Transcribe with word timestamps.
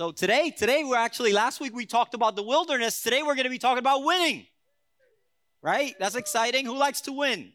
So 0.00 0.12
today, 0.12 0.50
today 0.50 0.82
we're 0.82 0.96
actually, 0.96 1.34
last 1.34 1.60
week 1.60 1.74
we 1.74 1.84
talked 1.84 2.14
about 2.14 2.34
the 2.34 2.42
wilderness. 2.42 3.02
Today 3.02 3.22
we're 3.22 3.34
going 3.34 3.44
to 3.44 3.50
be 3.50 3.58
talking 3.58 3.80
about 3.80 4.02
winning. 4.02 4.46
Right? 5.60 5.94
That's 6.00 6.14
exciting. 6.14 6.64
Who 6.64 6.74
likes 6.74 7.02
to 7.02 7.12
win? 7.12 7.52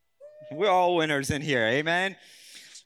We're 0.50 0.70
all 0.70 0.96
winners 0.96 1.30
in 1.30 1.40
here. 1.40 1.64
Amen. 1.64 2.16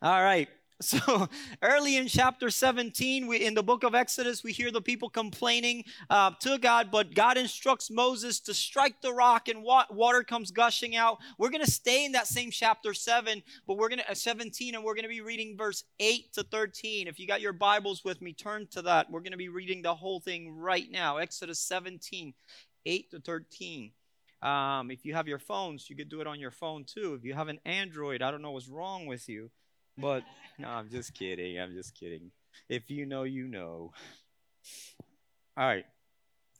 All 0.03 0.23
right. 0.23 0.47
So 0.81 1.29
early 1.63 1.97
in 1.97 2.07
chapter 2.07 2.51
17, 2.51 3.27
we 3.27 3.45
in 3.45 3.55
the 3.55 3.63
book 3.63 3.83
of 3.83 3.95
Exodus, 3.95 4.45
we 4.45 4.53
hear 4.53 4.71
the 4.71 4.81
people 4.81 5.11
complaining 5.11 5.85
uh, 6.09 6.33
to 6.41 6.59
God, 6.59 6.91
but 6.93 7.15
God 7.15 7.37
instructs 7.37 7.91
Moses 7.91 8.39
to 8.41 8.55
strike 8.55 9.01
the 9.03 9.13
rock, 9.13 9.49
and 9.49 9.63
wa- 9.63 9.87
water 9.91 10.23
comes 10.23 10.53
gushing 10.53 10.95
out. 10.95 11.19
We're 11.37 11.51
going 11.51 11.65
to 11.65 11.71
stay 11.71 12.05
in 12.05 12.13
that 12.13 12.29
same 12.29 12.51
chapter 12.51 12.95
7, 12.95 13.43
but 13.67 13.77
we're 13.77 13.89
going 13.89 14.01
to 14.01 14.11
uh, 14.11 14.15
17, 14.15 14.75
and 14.75 14.85
we're 14.85 14.95
going 14.95 15.03
to 15.03 15.09
be 15.09 15.21
reading 15.21 15.57
verse 15.57 15.83
8 15.99 16.33
to 16.35 16.45
13. 16.45 17.09
If 17.09 17.19
you 17.19 17.27
got 17.27 17.41
your 17.41 17.53
Bibles 17.53 18.05
with 18.05 18.23
me, 18.23 18.33
turn 18.33 18.69
to 18.71 18.83
that. 18.83 19.11
We're 19.11 19.21
going 19.21 19.33
to 19.33 19.39
be 19.39 19.49
reading 19.49 19.83
the 19.83 19.95
whole 19.95 20.21
thing 20.21 20.57
right 20.57 20.89
now. 20.91 21.17
Exodus 21.17 21.59
17, 21.61 22.35
8 22.87 23.11
to 23.11 23.21
13. 23.21 23.91
Um, 24.41 24.93
if 24.93 25.05
you 25.05 25.15
have 25.15 25.27
your 25.27 25.41
phones, 25.41 25.91
you 25.91 25.97
could 25.97 26.09
do 26.09 26.21
it 26.21 26.29
on 26.29 26.39
your 26.39 26.53
phone 26.53 26.85
too. 26.85 27.15
If 27.15 27.25
you 27.25 27.35
have 27.35 27.49
an 27.49 27.59
Android, 27.65 28.23
I 28.23 28.31
don't 28.31 28.43
know 28.43 28.53
what's 28.53 28.69
wrong 28.69 29.07
with 29.07 29.29
you. 29.29 29.51
But 29.99 30.23
no, 30.59 30.69
I'm 30.69 30.89
just 30.89 31.13
kidding. 31.13 31.59
I'm 31.59 31.75
just 31.75 31.95
kidding. 31.95 32.31
If 32.69 32.91
you 32.91 33.05
know, 33.05 33.25
you 33.25 33.49
know. 33.49 33.93
All 35.57 35.67
right. 35.67 35.87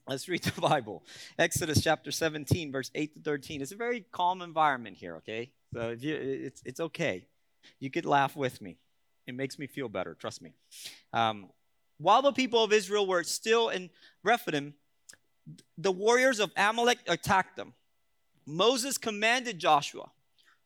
Let's 0.09 0.29
read 0.29 0.43
the 0.43 0.61
Bible. 0.69 1.05
Exodus 1.39 1.83
chapter 1.83 2.11
17, 2.11 2.73
verse 2.73 2.91
8 2.95 3.15
to 3.15 3.21
13. 3.21 3.63
It's 3.63 3.73
a 3.73 3.77
very 3.77 4.05
calm 4.11 4.43
environment 4.43 4.97
here, 4.97 5.17
okay? 5.17 5.51
So 5.73 5.91
if 5.91 6.03
you 6.03 6.17
it's 6.17 6.63
it's 6.65 6.81
okay. 6.81 7.27
You 7.79 7.91
could 7.91 8.07
laugh 8.07 8.35
with 8.35 8.61
me. 8.63 8.79
It 9.27 9.35
makes 9.35 9.59
me 9.59 9.67
feel 9.67 9.89
better, 9.89 10.15
trust 10.15 10.41
me. 10.41 10.53
Um, 11.13 11.51
while 11.99 12.23
the 12.23 12.33
people 12.33 12.65
of 12.65 12.73
Israel 12.73 13.07
were 13.07 13.23
still 13.23 13.69
in 13.69 13.91
Rephidim, 14.25 14.75
the 15.77 15.93
warriors 15.93 16.41
of 16.41 16.51
Amalek 16.57 16.99
attacked 17.07 17.57
them. 17.57 17.75
Moses 18.47 18.97
commanded 18.97 19.59
Joshua, 19.59 20.11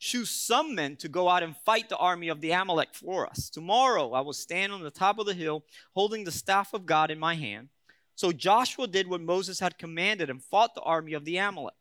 choose 0.03 0.31
some 0.31 0.75
men 0.75 0.97
to 0.97 1.08
go 1.08 1.28
out 1.28 1.45
and 1.45 1.56
fight 1.58 1.89
the 1.89 1.97
army 1.97 2.27
of 2.27 2.41
the 2.41 2.50
Amalek 2.50 2.92
for 2.92 3.25
us. 3.25 3.48
Tomorrow 3.48 4.12
I 4.12 4.20
will 4.20 4.33
stand 4.33 4.72
on 4.72 4.83
the 4.83 4.91
top 4.91 5.20
of 5.20 5.27
the 5.27 5.33
hill 5.33 5.64
holding 5.94 6.25
the 6.25 6.33
staff 6.33 6.75
of 6.75 6.86
God 6.86 7.12
in 7.12 7.20
my 7.20 7.36
hand. 7.36 7.69
So 8.17 8.33
Joshua 8.33 8.89
did 8.89 9.06
what 9.06 9.20
Moses 9.20 9.61
had 9.61 9.78
commanded 9.78 10.28
and 10.28 10.42
fought 10.42 10.75
the 10.75 10.81
army 10.81 11.12
of 11.12 11.25
the 11.25 11.36
Amalek 11.36 11.75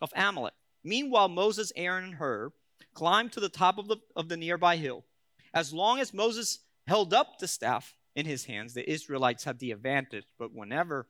of 0.00 0.10
Amalek. 0.16 0.54
Meanwhile 0.82 1.28
Moses, 1.28 1.70
Aaron 1.76 2.04
and 2.04 2.14
Hur 2.14 2.50
climbed 2.94 3.32
to 3.32 3.40
the 3.40 3.50
top 3.50 3.76
of 3.76 3.88
the 3.88 3.98
of 4.16 4.30
the 4.30 4.38
nearby 4.38 4.76
hill. 4.76 5.04
As 5.52 5.74
long 5.74 6.00
as 6.00 6.14
Moses 6.14 6.60
held 6.86 7.12
up 7.12 7.38
the 7.38 7.48
staff 7.48 7.94
in 8.14 8.24
his 8.24 8.46
hands, 8.46 8.72
the 8.72 8.90
Israelites 8.90 9.44
had 9.44 9.58
the 9.58 9.72
advantage, 9.72 10.24
but 10.38 10.54
whenever 10.54 11.08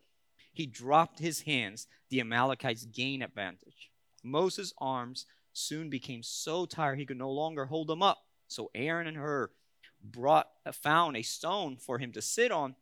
he 0.52 0.66
dropped 0.66 1.20
his 1.20 1.42
hands, 1.42 1.86
the 2.10 2.20
Amalekites 2.20 2.86
gained 2.86 3.22
advantage. 3.22 3.92
Moses' 4.24 4.74
arms 4.78 5.26
soon 5.56 5.88
became 5.88 6.22
so 6.22 6.66
tired 6.66 6.98
he 6.98 7.06
could 7.06 7.16
no 7.16 7.30
longer 7.30 7.66
hold 7.66 7.88
them 7.88 8.02
up. 8.02 8.18
So 8.48 8.70
Aaron 8.74 9.06
and 9.06 9.16
Hur 9.16 9.50
brought 10.02 10.48
found 10.72 11.16
a 11.16 11.22
stone 11.22 11.76
for 11.76 11.98
him 11.98 12.12
to 12.12 12.22
sit 12.22 12.52
on. 12.52 12.74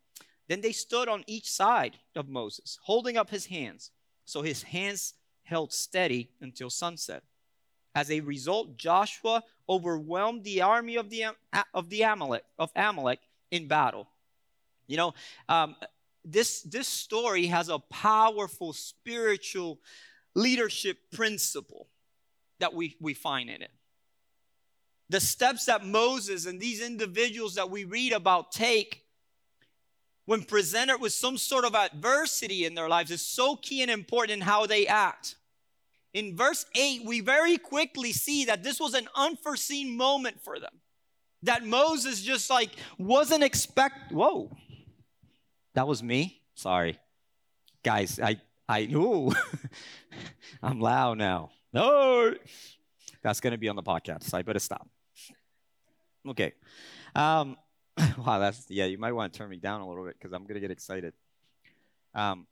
Then 0.48 0.60
they 0.60 0.72
stood 0.72 1.08
on 1.08 1.24
each 1.26 1.50
side 1.50 1.98
of 2.14 2.28
Moses, 2.28 2.78
holding 2.82 3.16
up 3.16 3.30
his 3.30 3.46
hands. 3.46 3.90
So 4.24 4.42
his 4.42 4.62
hands 4.62 5.14
held 5.44 5.72
steady 5.72 6.30
until 6.40 6.68
sunset. 6.68 7.22
As 7.94 8.10
a 8.10 8.20
result, 8.20 8.76
Joshua 8.76 9.42
overwhelmed 9.68 10.44
the 10.44 10.62
army 10.62 10.96
of 10.96 11.10
the 11.10 11.26
of 11.72 11.88
the 11.88 12.02
Amalek 12.02 12.44
of 12.58 12.70
Amalek 12.74 13.20
in 13.50 13.68
battle. 13.68 14.08
You 14.86 14.96
know, 14.96 15.14
um, 15.48 15.76
this 16.24 16.62
this 16.62 16.88
story 16.88 17.46
has 17.46 17.68
a 17.68 17.78
powerful 17.78 18.72
spiritual 18.72 19.78
leadership 20.34 20.98
principle 21.12 21.86
that 22.60 22.74
we, 22.74 22.96
we 23.00 23.14
find 23.14 23.50
in 23.50 23.62
it. 23.62 23.70
The 25.10 25.20
steps 25.20 25.66
that 25.66 25.84
Moses 25.84 26.46
and 26.46 26.60
these 26.60 26.82
individuals 26.82 27.54
that 27.56 27.70
we 27.70 27.84
read 27.84 28.12
about 28.12 28.52
take 28.52 29.02
when 30.26 30.42
presented 30.42 30.98
with 30.98 31.12
some 31.12 31.36
sort 31.36 31.64
of 31.64 31.74
adversity 31.74 32.64
in 32.64 32.74
their 32.74 32.88
lives 32.88 33.10
is 33.10 33.20
so 33.20 33.56
key 33.56 33.82
and 33.82 33.90
important 33.90 34.38
in 34.38 34.40
how 34.40 34.66
they 34.66 34.86
act. 34.86 35.36
In 36.14 36.36
verse 36.36 36.64
8, 36.74 37.04
we 37.04 37.20
very 37.20 37.58
quickly 37.58 38.12
see 38.12 38.44
that 38.46 38.62
this 38.62 38.80
was 38.80 38.94
an 38.94 39.08
unforeseen 39.14 39.96
moment 39.96 40.40
for 40.40 40.58
them. 40.58 40.80
That 41.42 41.64
Moses 41.66 42.22
just 42.22 42.48
like 42.48 42.70
wasn't 42.96 43.44
expect 43.44 44.12
whoa. 44.12 44.56
That 45.74 45.86
was 45.86 46.02
me. 46.02 46.40
Sorry. 46.54 46.98
Guys, 47.82 48.18
I 48.18 48.40
I 48.66 48.88
ooh. 48.92 49.32
I'm 50.62 50.80
loud 50.80 51.18
now. 51.18 51.50
No, 51.74 52.32
that's 53.20 53.40
going 53.40 53.50
to 53.50 53.58
be 53.58 53.68
on 53.68 53.74
the 53.74 53.82
podcast. 53.82 54.22
So 54.22 54.38
I 54.38 54.42
better 54.42 54.60
stop. 54.60 54.88
Okay. 56.28 56.52
Um, 57.16 57.56
wow, 58.18 58.38
that's 58.38 58.64
yeah. 58.70 58.84
You 58.84 58.96
might 58.96 59.12
want 59.12 59.32
to 59.32 59.38
turn 59.38 59.50
me 59.50 59.56
down 59.56 59.80
a 59.80 59.88
little 59.88 60.04
bit 60.04 60.14
because 60.16 60.32
I'm 60.32 60.44
going 60.44 60.54
to 60.54 60.60
get 60.60 60.70
excited. 60.70 61.14
Um, 62.14 62.46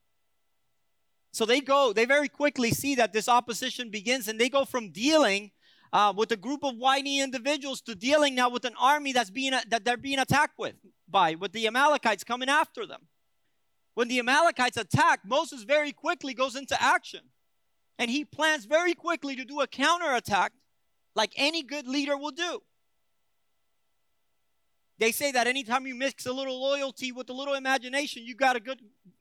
so 1.31 1.47
they 1.47 1.61
go. 1.61 1.93
They 1.93 2.05
very 2.05 2.29
quickly 2.29 2.73
see 2.73 2.97
that 2.97 3.13
this 3.13 3.29
opposition 3.29 3.91
begins, 3.91 4.27
and 4.27 4.41
they 4.41 4.49
go 4.49 4.65
from 4.65 4.91
dealing 4.91 5.53
uh, 5.93 6.13
with 6.17 6.33
a 6.33 6.37
group 6.37 6.65
of 6.65 6.77
whiny 6.77 7.21
individuals 7.21 7.81
to 7.83 7.95
dealing 7.95 8.35
now 8.35 8.51
with 8.51 8.65
an 8.65 8.75
army 8.79 9.13
that's 9.13 9.31
being 9.31 9.53
that 9.69 9.85
they're 9.85 9.97
being 9.97 10.19
attacked 10.19 10.59
with 10.59 10.75
by 11.09 11.37
with 11.37 11.53
the 11.53 11.69
Amalekites 11.69 12.25
coming 12.25 12.49
after 12.49 12.87
them. 12.87 13.03
When 13.95 14.09
the 14.09 14.19
Amalekites 14.19 14.79
attack, 14.79 15.21
Moses 15.25 15.63
very 15.63 15.93
quickly 15.93 16.35
goes 16.35 16.57
into 16.57 16.81
action. 16.83 17.21
And 18.03 18.11
he 18.11 18.25
plans 18.25 18.65
very 18.65 18.95
quickly 18.95 19.37
to 19.37 19.45
do 19.45 19.61
a 19.61 19.69
counterattack 19.69 20.53
like 21.15 21.33
any 21.37 21.63
good 21.63 21.87
leader 21.87 22.17
will 22.17 22.33
do. 22.33 22.61
They 24.99 25.13
say 25.13 25.31
that 25.31 25.47
anytime 25.47 25.87
you 25.87 25.95
mix 25.95 26.27
a 26.27 26.33
little 26.33 26.61
loyalty 26.61 27.13
with 27.13 27.31
a 27.31 27.33
little 27.33 27.55
imagination, 27.55 28.25
you've 28.25 28.39
got 28.39 28.57
a 28.57 28.61
good 28.61 28.81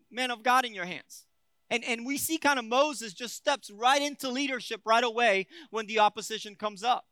man 0.09 0.31
of 0.31 0.41
God 0.41 0.65
in 0.65 0.73
your 0.73 0.85
hands. 0.85 1.27
And, 1.69 1.83
and 1.83 2.07
we 2.07 2.17
see 2.17 2.39
kind 2.39 2.57
of 2.57 2.65
Moses 2.65 3.13
just 3.13 3.35
steps 3.35 3.69
right 3.69 4.01
into 4.01 4.29
leadership 4.29 4.81
right 4.83 5.03
away 5.03 5.45
when 5.69 5.85
the 5.85 5.99
opposition 5.99 6.55
comes 6.55 6.83
up. 6.83 7.05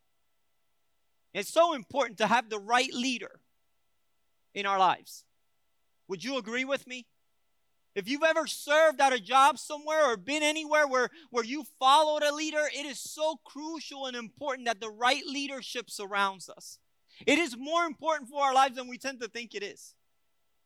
It's 1.32 1.52
so 1.52 1.74
important 1.74 2.18
to 2.18 2.26
have 2.26 2.50
the 2.50 2.58
right 2.58 2.92
leader 2.92 3.38
in 4.56 4.66
our 4.66 4.80
lives. 4.80 5.24
Would 6.08 6.24
you 6.24 6.36
agree 6.36 6.64
with 6.64 6.88
me? 6.88 7.06
If 7.94 8.08
you've 8.08 8.22
ever 8.22 8.46
served 8.46 9.00
at 9.00 9.12
a 9.12 9.18
job 9.18 9.58
somewhere 9.58 10.06
or 10.06 10.16
been 10.16 10.42
anywhere 10.42 10.86
where, 10.86 11.10
where 11.30 11.44
you 11.44 11.64
followed 11.78 12.22
a 12.22 12.34
leader, 12.34 12.62
it 12.72 12.86
is 12.86 13.00
so 13.00 13.36
crucial 13.44 14.06
and 14.06 14.16
important 14.16 14.66
that 14.66 14.80
the 14.80 14.90
right 14.90 15.24
leadership 15.26 15.90
surrounds 15.90 16.48
us. 16.48 16.78
It 17.26 17.38
is 17.38 17.56
more 17.56 17.84
important 17.84 18.30
for 18.30 18.42
our 18.42 18.54
lives 18.54 18.76
than 18.76 18.88
we 18.88 18.96
tend 18.96 19.20
to 19.20 19.28
think 19.28 19.54
it 19.54 19.62
is. 19.62 19.94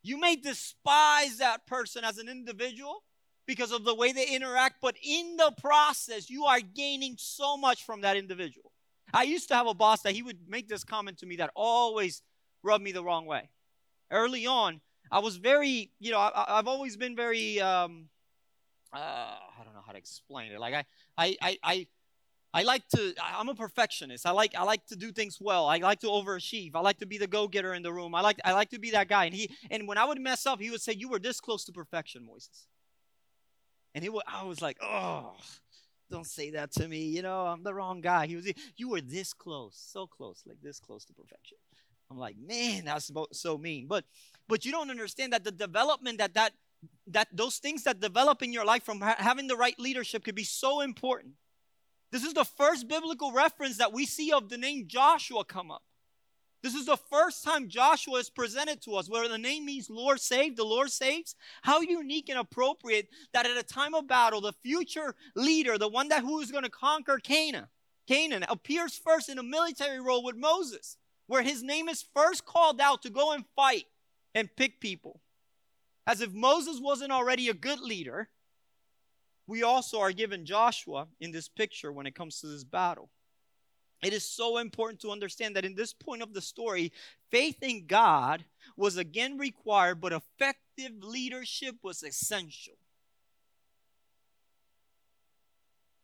You 0.03 0.21
may 0.21 0.37
despise 0.37 1.39
that 1.39 1.67
person 1.67 2.05
as 2.05 2.19
an 2.19 2.29
individual 2.29 3.03
because 3.47 3.73
of 3.73 3.85
the 3.85 3.95
way 3.95 4.13
they 4.13 4.29
interact, 4.29 4.77
but 4.83 4.97
in 5.03 5.37
the 5.37 5.53
process, 5.61 6.29
you 6.29 6.45
are 6.45 6.61
gaining 6.61 7.17
so 7.19 7.57
much 7.57 7.85
from 7.85 8.03
that 8.03 8.17
individual. 8.17 8.71
I 9.13 9.23
used 9.23 9.49
to 9.49 9.55
have 9.55 9.67
a 9.67 9.75
boss 9.75 10.03
that 10.03 10.13
he 10.13 10.23
would 10.23 10.49
make 10.49 10.69
this 10.69 10.85
comment 10.85 11.19
to 11.19 11.27
me 11.27 11.37
that 11.37 11.51
always 11.55 12.23
rubbed 12.63 12.85
me 12.85 12.93
the 12.93 13.05
wrong 13.05 13.27
way. 13.27 13.51
Early 14.11 14.47
on, 14.47 14.81
I 15.11 15.19
was 15.19 15.37
very, 15.37 15.91
you 15.99 16.11
know, 16.11 16.19
I, 16.19 16.57
have 16.57 16.69
always 16.69 16.97
been 16.97 17.15
very, 17.17 17.61
um, 17.61 18.09
uh, 18.93 18.99
I 18.99 19.65
don't 19.65 19.75
know 19.75 19.83
how 19.85 19.93
to 19.93 19.99
explain 19.99 20.53
it. 20.53 20.61
Like 20.61 20.75
I, 20.75 20.85
I, 21.17 21.37
I, 21.41 21.59
I, 21.63 21.87
I 22.55 22.63
like 22.63 22.87
to. 22.91 23.13
I'm 23.21 23.49
a 23.49 23.55
perfectionist. 23.57 24.25
I 24.25 24.31
like. 24.31 24.55
I 24.57 24.63
like 24.63 24.87
to 24.87 24.97
do 24.97 25.11
things 25.11 25.39
well. 25.41 25.67
I 25.67 25.79
like 25.79 25.99
to 26.01 26.07
overachieve. 26.07 26.77
I 26.77 26.81
like 26.81 26.99
to 26.99 27.07
be 27.07 27.19
the 27.19 27.27
go-getter 27.27 27.75
in 27.75 27.83
the 27.83 27.93
room. 27.93 28.15
I 28.15 28.21
like. 28.21 28.39
I 28.45 28.53
like 28.53 28.71
to 28.71 28.79
be 28.79 28.93
that 28.93 29.09
guy. 29.09 29.25
And 29.25 29.35
he. 29.35 29.51
And 29.73 29.89
when 29.89 29.99
I 29.99 30.05
would 30.05 30.21
mess 30.21 30.47
up, 30.47 30.61
he 30.61 30.71
would 30.71 30.81
say, 30.81 30.93
"You 30.93 31.09
were 31.09 31.19
this 31.19 31.41
close 31.41 31.65
to 31.65 31.73
perfection, 31.73 32.23
Moises." 32.23 32.67
And 33.93 34.05
he 34.05 34.09
would. 34.09 34.23
I 34.29 34.45
was 34.45 34.63
like, 34.63 34.79
"Oh, 34.81 35.35
don't 36.13 36.29
say 36.29 36.51
that 36.51 36.71
to 36.75 36.87
me. 36.87 37.07
You 37.07 37.23
know, 37.23 37.41
I'm 37.45 37.65
the 37.65 37.75
wrong 37.75 38.01
guy." 38.01 38.29
He 38.29 38.37
was. 38.37 38.47
You 38.77 38.89
were 38.89 39.01
this 39.01 39.33
close, 39.33 39.75
so 39.77 40.07
close, 40.07 40.45
like 40.47 40.59
this 40.63 40.79
close 40.79 41.05
to 41.07 41.13
perfection. 41.13 41.59
I'm 42.09 42.19
like, 42.19 42.37
man, 42.39 42.85
that's 42.85 43.11
so 43.33 43.59
mean. 43.59 43.89
But 43.89 44.05
but 44.49 44.65
you 44.65 44.73
don't 44.73 44.91
understand 44.91 45.33
that 45.33 45.45
the 45.45 45.53
development 45.53 46.19
that 46.19 46.35
that 46.35 46.53
that 47.07 47.29
those 47.33 47.59
things 47.59 47.85
that 47.85 48.01
develop 48.01 48.43
in 48.43 48.53
your 48.53 48.65
life 48.65 48.83
from 48.83 49.01
ha- 49.01 49.17
having 49.19 49.47
the 49.47 49.57
right 49.57 49.79
leadership 49.79 50.25
could 50.25 50.35
be 50.35 50.45
so 50.45 50.81
important. 50.81 51.35
This 52.11 52.25
is 52.25 52.35
the 52.35 52.45
first 52.45 52.89
biblical 52.89 53.33
reference 53.33 53.79
that 53.79 53.93
we 53.93 54.07
see 54.07 54.33
of 54.33 54.49
the 54.49 54.59
name 54.59 54.85
Joshua 54.87 55.45
come 55.45 55.71
up. 55.71 55.83
This 56.63 56.75
is 56.75 56.87
the 56.87 56.97
first 56.97 57.45
time 57.45 57.69
Joshua 57.69 58.21
is 58.21 58.31
presented 58.31 58.81
to 58.83 58.95
us, 58.95 59.11
where 59.11 59.29
the 59.29 59.37
name 59.37 59.67
means 59.67 59.91
Lord 59.91 60.19
save, 60.19 60.57
the 60.57 60.65
Lord 60.65 60.91
saves. 60.91 61.35
How 61.61 61.83
unique 61.83 62.31
and 62.31 62.39
appropriate 62.39 63.09
that 63.35 63.45
at 63.45 63.57
a 63.59 63.63
time 63.63 63.95
of 63.95 64.07
battle, 64.07 64.41
the 64.41 64.55
future 64.63 65.15
leader, 65.35 65.77
the 65.77 65.89
one 65.89 66.09
that 66.09 66.23
who 66.23 66.41
is 66.41 66.51
going 66.51 66.65
to 66.65 66.71
conquer 66.71 67.19
Canaan, 67.19 67.67
Canaan 68.09 68.45
appears 68.49 68.97
first 68.97 69.29
in 69.29 69.39
a 69.39 69.43
military 69.43 70.01
role 70.01 70.25
with 70.25 70.37
Moses, 70.37 70.97
where 71.27 71.43
his 71.43 71.63
name 71.63 71.89
is 71.89 72.07
first 72.15 72.47
called 72.47 72.81
out 72.81 73.03
to 73.03 73.11
go 73.11 73.33
and 73.33 73.45
fight 73.55 73.85
and 74.35 74.55
pick 74.57 74.81
people. 74.81 75.21
As 76.07 76.21
if 76.21 76.33
Moses 76.33 76.81
wasn't 76.81 77.13
already 77.13 77.49
a 77.49 77.55
good 77.55 77.81
leader, 77.81 78.29
we 79.47 79.63
also 79.63 80.01
are 80.01 80.13
given 80.13 80.45
Joshua 80.45 81.07
in 81.21 81.31
this 81.31 81.49
picture 81.49 81.93
when 81.93 82.07
it 82.07 82.15
comes 82.15 82.41
to 82.41 82.47
this 82.47 82.65
battle. 82.65 83.11
It 84.03 84.13
is 84.13 84.25
so 84.25 84.59
important 84.59 85.01
to 85.01 85.11
understand 85.11 85.57
that 85.57 85.65
in 85.65 85.75
this 85.75 85.95
point 85.95 86.23
of 86.23 86.35
the 86.35 86.43
story, 86.43 86.93
faith 87.31 87.63
in 87.63 87.87
God 87.87 88.45
was 88.77 88.99
again 88.99 89.39
required, 89.39 90.01
but 90.01 90.13
effective 90.13 90.93
leadership 91.03 91.77
was 91.83 92.03
essential. 92.03 92.75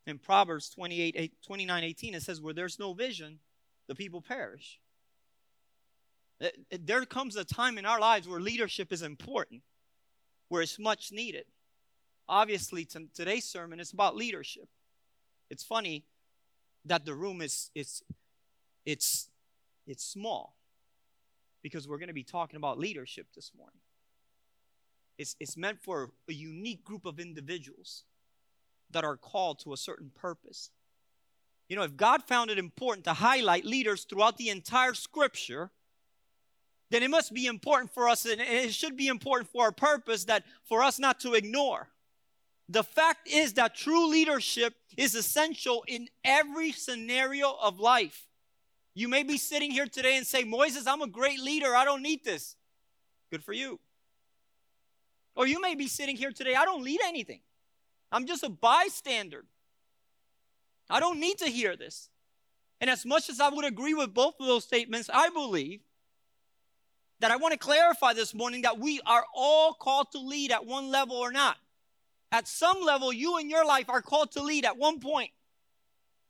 In 0.06 0.18
Proverbs 0.18 0.70
28, 0.70 1.34
29 1.44 1.84
18, 1.84 2.14
it 2.14 2.22
says, 2.22 2.40
Where 2.40 2.54
there's 2.54 2.78
no 2.78 2.94
vision, 2.94 3.38
the 3.86 3.94
people 3.94 4.22
perish. 4.22 4.80
There 6.70 7.04
comes 7.04 7.36
a 7.36 7.44
time 7.44 7.78
in 7.78 7.84
our 7.84 8.00
lives 8.00 8.28
where 8.28 8.40
leadership 8.40 8.92
is 8.92 9.02
important, 9.02 9.62
where 10.48 10.62
it's 10.62 10.78
much 10.78 11.12
needed. 11.12 11.44
Obviously, 12.28 12.86
today's 13.14 13.44
sermon 13.44 13.80
is 13.80 13.92
about 13.92 14.16
leadership. 14.16 14.68
It's 15.50 15.64
funny 15.64 16.04
that 16.84 17.04
the 17.04 17.14
room 17.14 17.42
is 17.42 17.70
it's 17.74 18.02
it's 18.86 19.28
it's 19.86 20.04
small 20.04 20.56
because 21.62 21.86
we're 21.86 21.98
going 21.98 22.08
to 22.08 22.14
be 22.14 22.22
talking 22.22 22.56
about 22.56 22.78
leadership 22.78 23.26
this 23.34 23.50
morning. 23.56 23.80
It's, 25.18 25.36
it's 25.38 25.56
meant 25.56 25.82
for 25.82 26.10
a 26.28 26.32
unique 26.32 26.84
group 26.84 27.04
of 27.04 27.20
individuals 27.20 28.04
that 28.90 29.04
are 29.04 29.16
called 29.16 29.58
to 29.60 29.72
a 29.72 29.76
certain 29.76 30.10
purpose. 30.14 30.70
You 31.68 31.76
know, 31.76 31.82
if 31.82 31.96
God 31.96 32.24
found 32.24 32.50
it 32.50 32.58
important 32.58 33.04
to 33.04 33.12
highlight 33.12 33.64
leaders 33.64 34.04
throughout 34.04 34.38
the 34.38 34.48
entire 34.48 34.94
scripture, 34.94 35.70
then 36.90 37.02
it 37.02 37.10
must 37.10 37.32
be 37.32 37.46
important 37.46 37.92
for 37.92 38.08
us, 38.08 38.24
and 38.24 38.40
it 38.40 38.74
should 38.74 38.96
be 38.96 39.08
important 39.08 39.50
for 39.50 39.64
our 39.64 39.72
purpose 39.72 40.24
that 40.24 40.44
for 40.64 40.82
us 40.82 40.98
not 40.98 41.20
to 41.20 41.34
ignore. 41.34 41.88
The 42.68 42.84
fact 42.84 43.28
is 43.28 43.54
that 43.54 43.74
true 43.74 44.08
leadership 44.08 44.74
is 44.96 45.14
essential 45.14 45.84
in 45.88 46.08
every 46.24 46.72
scenario 46.72 47.52
of 47.60 47.80
life. 47.80 48.26
You 48.94 49.08
may 49.08 49.22
be 49.22 49.38
sitting 49.38 49.70
here 49.70 49.86
today 49.86 50.16
and 50.16 50.26
say, 50.26 50.44
Moises, 50.44 50.84
I'm 50.86 51.02
a 51.02 51.06
great 51.06 51.40
leader. 51.40 51.74
I 51.74 51.84
don't 51.84 52.02
need 52.02 52.24
this. 52.24 52.56
Good 53.30 53.44
for 53.44 53.52
you. 53.52 53.78
Or 55.36 55.46
you 55.46 55.60
may 55.60 55.74
be 55.74 55.86
sitting 55.86 56.16
here 56.16 56.32
today, 56.32 56.54
I 56.54 56.64
don't 56.64 56.82
lead 56.82 57.00
anything. 57.04 57.40
I'm 58.12 58.26
just 58.26 58.42
a 58.42 58.48
bystander. 58.48 59.44
I 60.88 60.98
don't 60.98 61.20
need 61.20 61.38
to 61.38 61.46
hear 61.46 61.76
this. 61.76 62.10
And 62.80 62.90
as 62.90 63.06
much 63.06 63.28
as 63.28 63.40
I 63.40 63.48
would 63.48 63.64
agree 63.64 63.94
with 63.94 64.12
both 64.12 64.34
of 64.40 64.46
those 64.46 64.64
statements, 64.64 65.08
I 65.12 65.28
believe 65.30 65.80
that 67.20 67.30
I 67.30 67.36
want 67.36 67.52
to 67.52 67.58
clarify 67.58 68.14
this 68.14 68.34
morning 68.34 68.62
that 68.62 68.78
we 68.78 69.00
are 69.06 69.24
all 69.34 69.74
called 69.74 70.10
to 70.12 70.18
lead 70.18 70.50
at 70.50 70.66
one 70.66 70.90
level 70.90 71.16
or 71.16 71.32
not. 71.32 71.56
At 72.32 72.48
some 72.48 72.80
level, 72.82 73.12
you 73.12 73.38
in 73.38 73.50
your 73.50 73.64
life 73.64 73.88
are 73.88 74.02
called 74.02 74.32
to 74.32 74.42
lead 74.42 74.64
at 74.64 74.76
one 74.76 75.00
point. 75.00 75.30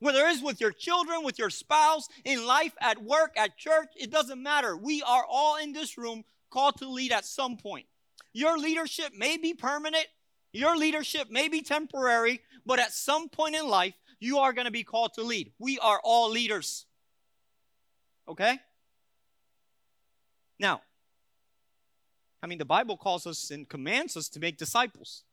Whether 0.00 0.26
it's 0.26 0.42
with 0.42 0.60
your 0.60 0.72
children, 0.72 1.22
with 1.22 1.38
your 1.38 1.50
spouse, 1.50 2.08
in 2.24 2.46
life, 2.46 2.72
at 2.80 3.02
work, 3.02 3.32
at 3.36 3.58
church, 3.58 3.88
it 3.96 4.10
doesn't 4.10 4.42
matter. 4.42 4.76
We 4.76 5.02
are 5.02 5.24
all 5.28 5.56
in 5.56 5.72
this 5.72 5.98
room 5.98 6.24
called 6.50 6.78
to 6.78 6.88
lead 6.88 7.12
at 7.12 7.26
some 7.26 7.56
point. 7.58 7.86
Your 8.32 8.58
leadership 8.58 9.12
may 9.16 9.36
be 9.36 9.54
permanent, 9.54 10.06
your 10.52 10.76
leadership 10.76 11.30
may 11.30 11.48
be 11.48 11.62
temporary, 11.62 12.40
but 12.64 12.78
at 12.78 12.92
some 12.92 13.28
point 13.28 13.54
in 13.54 13.68
life, 13.68 13.94
you 14.18 14.38
are 14.38 14.52
going 14.52 14.64
to 14.64 14.70
be 14.70 14.84
called 14.84 15.14
to 15.14 15.22
lead. 15.22 15.52
We 15.58 15.78
are 15.78 16.00
all 16.02 16.30
leaders. 16.30 16.86
Okay? 18.26 18.58
Now, 20.60 20.82
I 22.42 22.46
mean, 22.46 22.58
the 22.58 22.66
Bible 22.66 22.96
calls 22.98 23.26
us 23.26 23.50
and 23.50 23.68
commands 23.68 24.16
us 24.16 24.28
to 24.28 24.40
make 24.40 24.58
disciples. 24.58 25.24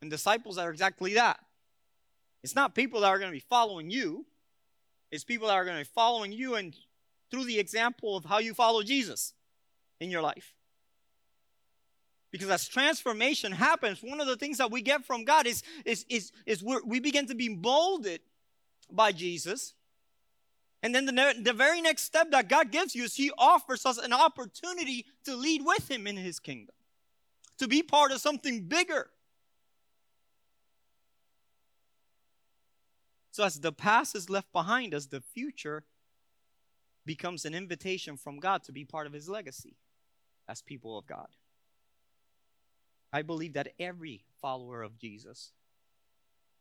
And 0.00 0.10
disciples 0.10 0.56
are 0.56 0.70
exactly 0.70 1.14
that. 1.14 1.40
It's 2.44 2.54
not 2.54 2.74
people 2.74 3.00
that 3.00 3.08
are 3.08 3.18
going 3.18 3.30
to 3.30 3.36
be 3.36 3.44
following 3.50 3.90
you, 3.90 4.24
it's 5.10 5.24
people 5.24 5.48
that 5.48 5.54
are 5.54 5.64
going 5.64 5.76
to 5.76 5.84
be 5.84 5.90
following 5.92 6.32
you 6.32 6.54
and 6.54 6.76
through 7.30 7.44
the 7.44 7.58
example 7.58 8.16
of 8.16 8.24
how 8.24 8.38
you 8.38 8.54
follow 8.54 8.82
Jesus 8.82 9.34
in 10.00 10.10
your 10.10 10.22
life. 10.22 10.54
Because 12.30 12.48
as 12.48 12.68
transformation 12.68 13.52
happens, 13.52 14.02
one 14.02 14.20
of 14.20 14.26
the 14.26 14.36
things 14.36 14.58
that 14.58 14.70
we 14.70 14.82
get 14.82 15.04
from 15.04 15.24
God 15.24 15.46
is, 15.46 15.62
is, 15.84 16.04
is, 16.08 16.30
is 16.46 16.62
we 16.62 17.00
begin 17.00 17.26
to 17.26 17.34
be 17.34 17.48
molded 17.48 18.20
by 18.90 19.12
Jesus. 19.12 19.74
And 20.82 20.94
then 20.94 21.06
the, 21.06 21.34
the 21.40 21.52
very 21.52 21.80
next 21.80 22.04
step 22.04 22.30
that 22.30 22.48
God 22.48 22.70
gives 22.70 22.94
you 22.94 23.04
is 23.04 23.16
He 23.16 23.32
offers 23.36 23.84
us 23.84 23.98
an 23.98 24.12
opportunity 24.12 25.06
to 25.24 25.34
lead 25.34 25.62
with 25.64 25.90
Him 25.90 26.06
in 26.06 26.16
His 26.16 26.38
kingdom, 26.38 26.74
to 27.58 27.66
be 27.66 27.82
part 27.82 28.12
of 28.12 28.20
something 28.20 28.62
bigger. 28.62 29.10
So, 33.32 33.44
as 33.44 33.60
the 33.60 33.72
past 33.72 34.16
is 34.16 34.30
left 34.30 34.52
behind 34.52 34.94
us, 34.94 35.06
the 35.06 35.20
future 35.20 35.84
becomes 37.06 37.44
an 37.44 37.54
invitation 37.54 38.16
from 38.16 38.38
God 38.38 38.62
to 38.64 38.72
be 38.72 38.84
part 38.84 39.06
of 39.06 39.12
His 39.12 39.28
legacy 39.28 39.76
as 40.48 40.62
people 40.62 40.98
of 40.98 41.06
God. 41.06 41.28
I 43.12 43.22
believe 43.22 43.54
that 43.54 43.72
every 43.78 44.24
follower 44.40 44.82
of 44.82 44.98
Jesus 44.98 45.52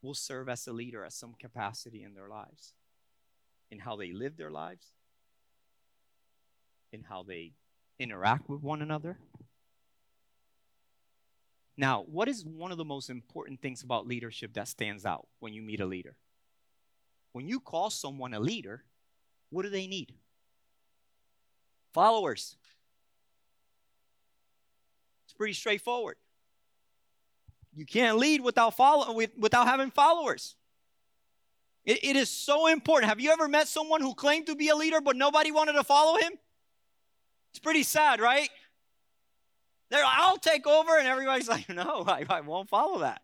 will 0.01 0.13
serve 0.13 0.49
as 0.49 0.65
a 0.67 0.71
leader 0.71 1.03
at 1.03 1.13
some 1.13 1.33
capacity 1.33 2.03
in 2.03 2.13
their 2.13 2.29
lives, 2.29 2.73
in 3.71 3.79
how 3.79 3.95
they 3.95 4.11
live 4.11 4.37
their 4.37 4.51
lives, 4.51 4.85
in 6.91 7.03
how 7.03 7.23
they 7.23 7.53
interact 7.99 8.49
with 8.49 8.61
one 8.61 8.81
another. 8.81 9.17
Now, 11.77 12.03
what 12.07 12.27
is 12.27 12.43
one 12.43 12.71
of 12.71 12.77
the 12.77 12.85
most 12.85 13.09
important 13.09 13.61
things 13.61 13.83
about 13.83 14.07
leadership 14.07 14.53
that 14.53 14.67
stands 14.67 15.05
out 15.05 15.27
when 15.39 15.53
you 15.53 15.61
meet 15.61 15.79
a 15.79 15.85
leader? 15.85 16.15
When 17.33 17.47
you 17.47 17.59
call 17.59 17.91
someone 17.91 18.33
a 18.33 18.39
leader, 18.39 18.83
what 19.51 19.63
do 19.63 19.69
they 19.69 19.85
need? 19.85 20.13
Followers. 21.93 22.55
It's 25.25 25.33
pretty 25.33 25.53
straightforward. 25.53 26.15
You 27.75 27.85
can't 27.85 28.17
lead 28.17 28.41
without 28.41 28.75
follow 28.75 29.13
without 29.37 29.67
having 29.67 29.91
followers. 29.91 30.55
It, 31.87 32.03
it 32.03 32.15
is 32.17 32.29
so 32.29 32.67
important. 32.67 33.09
Have 33.09 33.21
you 33.21 33.31
ever 33.31 33.47
met 33.47 33.67
someone 33.67 34.01
who 34.01 34.13
claimed 34.13 34.47
to 34.47 34.55
be 34.55 34.67
a 34.67 34.75
leader 34.75 34.99
but 35.01 35.15
nobody 35.15 35.51
wanted 35.51 35.73
to 35.73 35.83
follow 35.83 36.17
him? 36.17 36.33
It's 37.51 37.59
pretty 37.59 37.83
sad, 37.83 38.19
right? 38.19 38.49
They're 39.89 40.03
I'll 40.05 40.37
take 40.37 40.67
over, 40.67 40.99
and 40.99 41.07
everybody's 41.07 41.47
like, 41.49 41.69
no, 41.69 42.03
I, 42.05 42.25
I 42.29 42.41
won't 42.41 42.69
follow 42.69 42.99
that. 42.99 43.21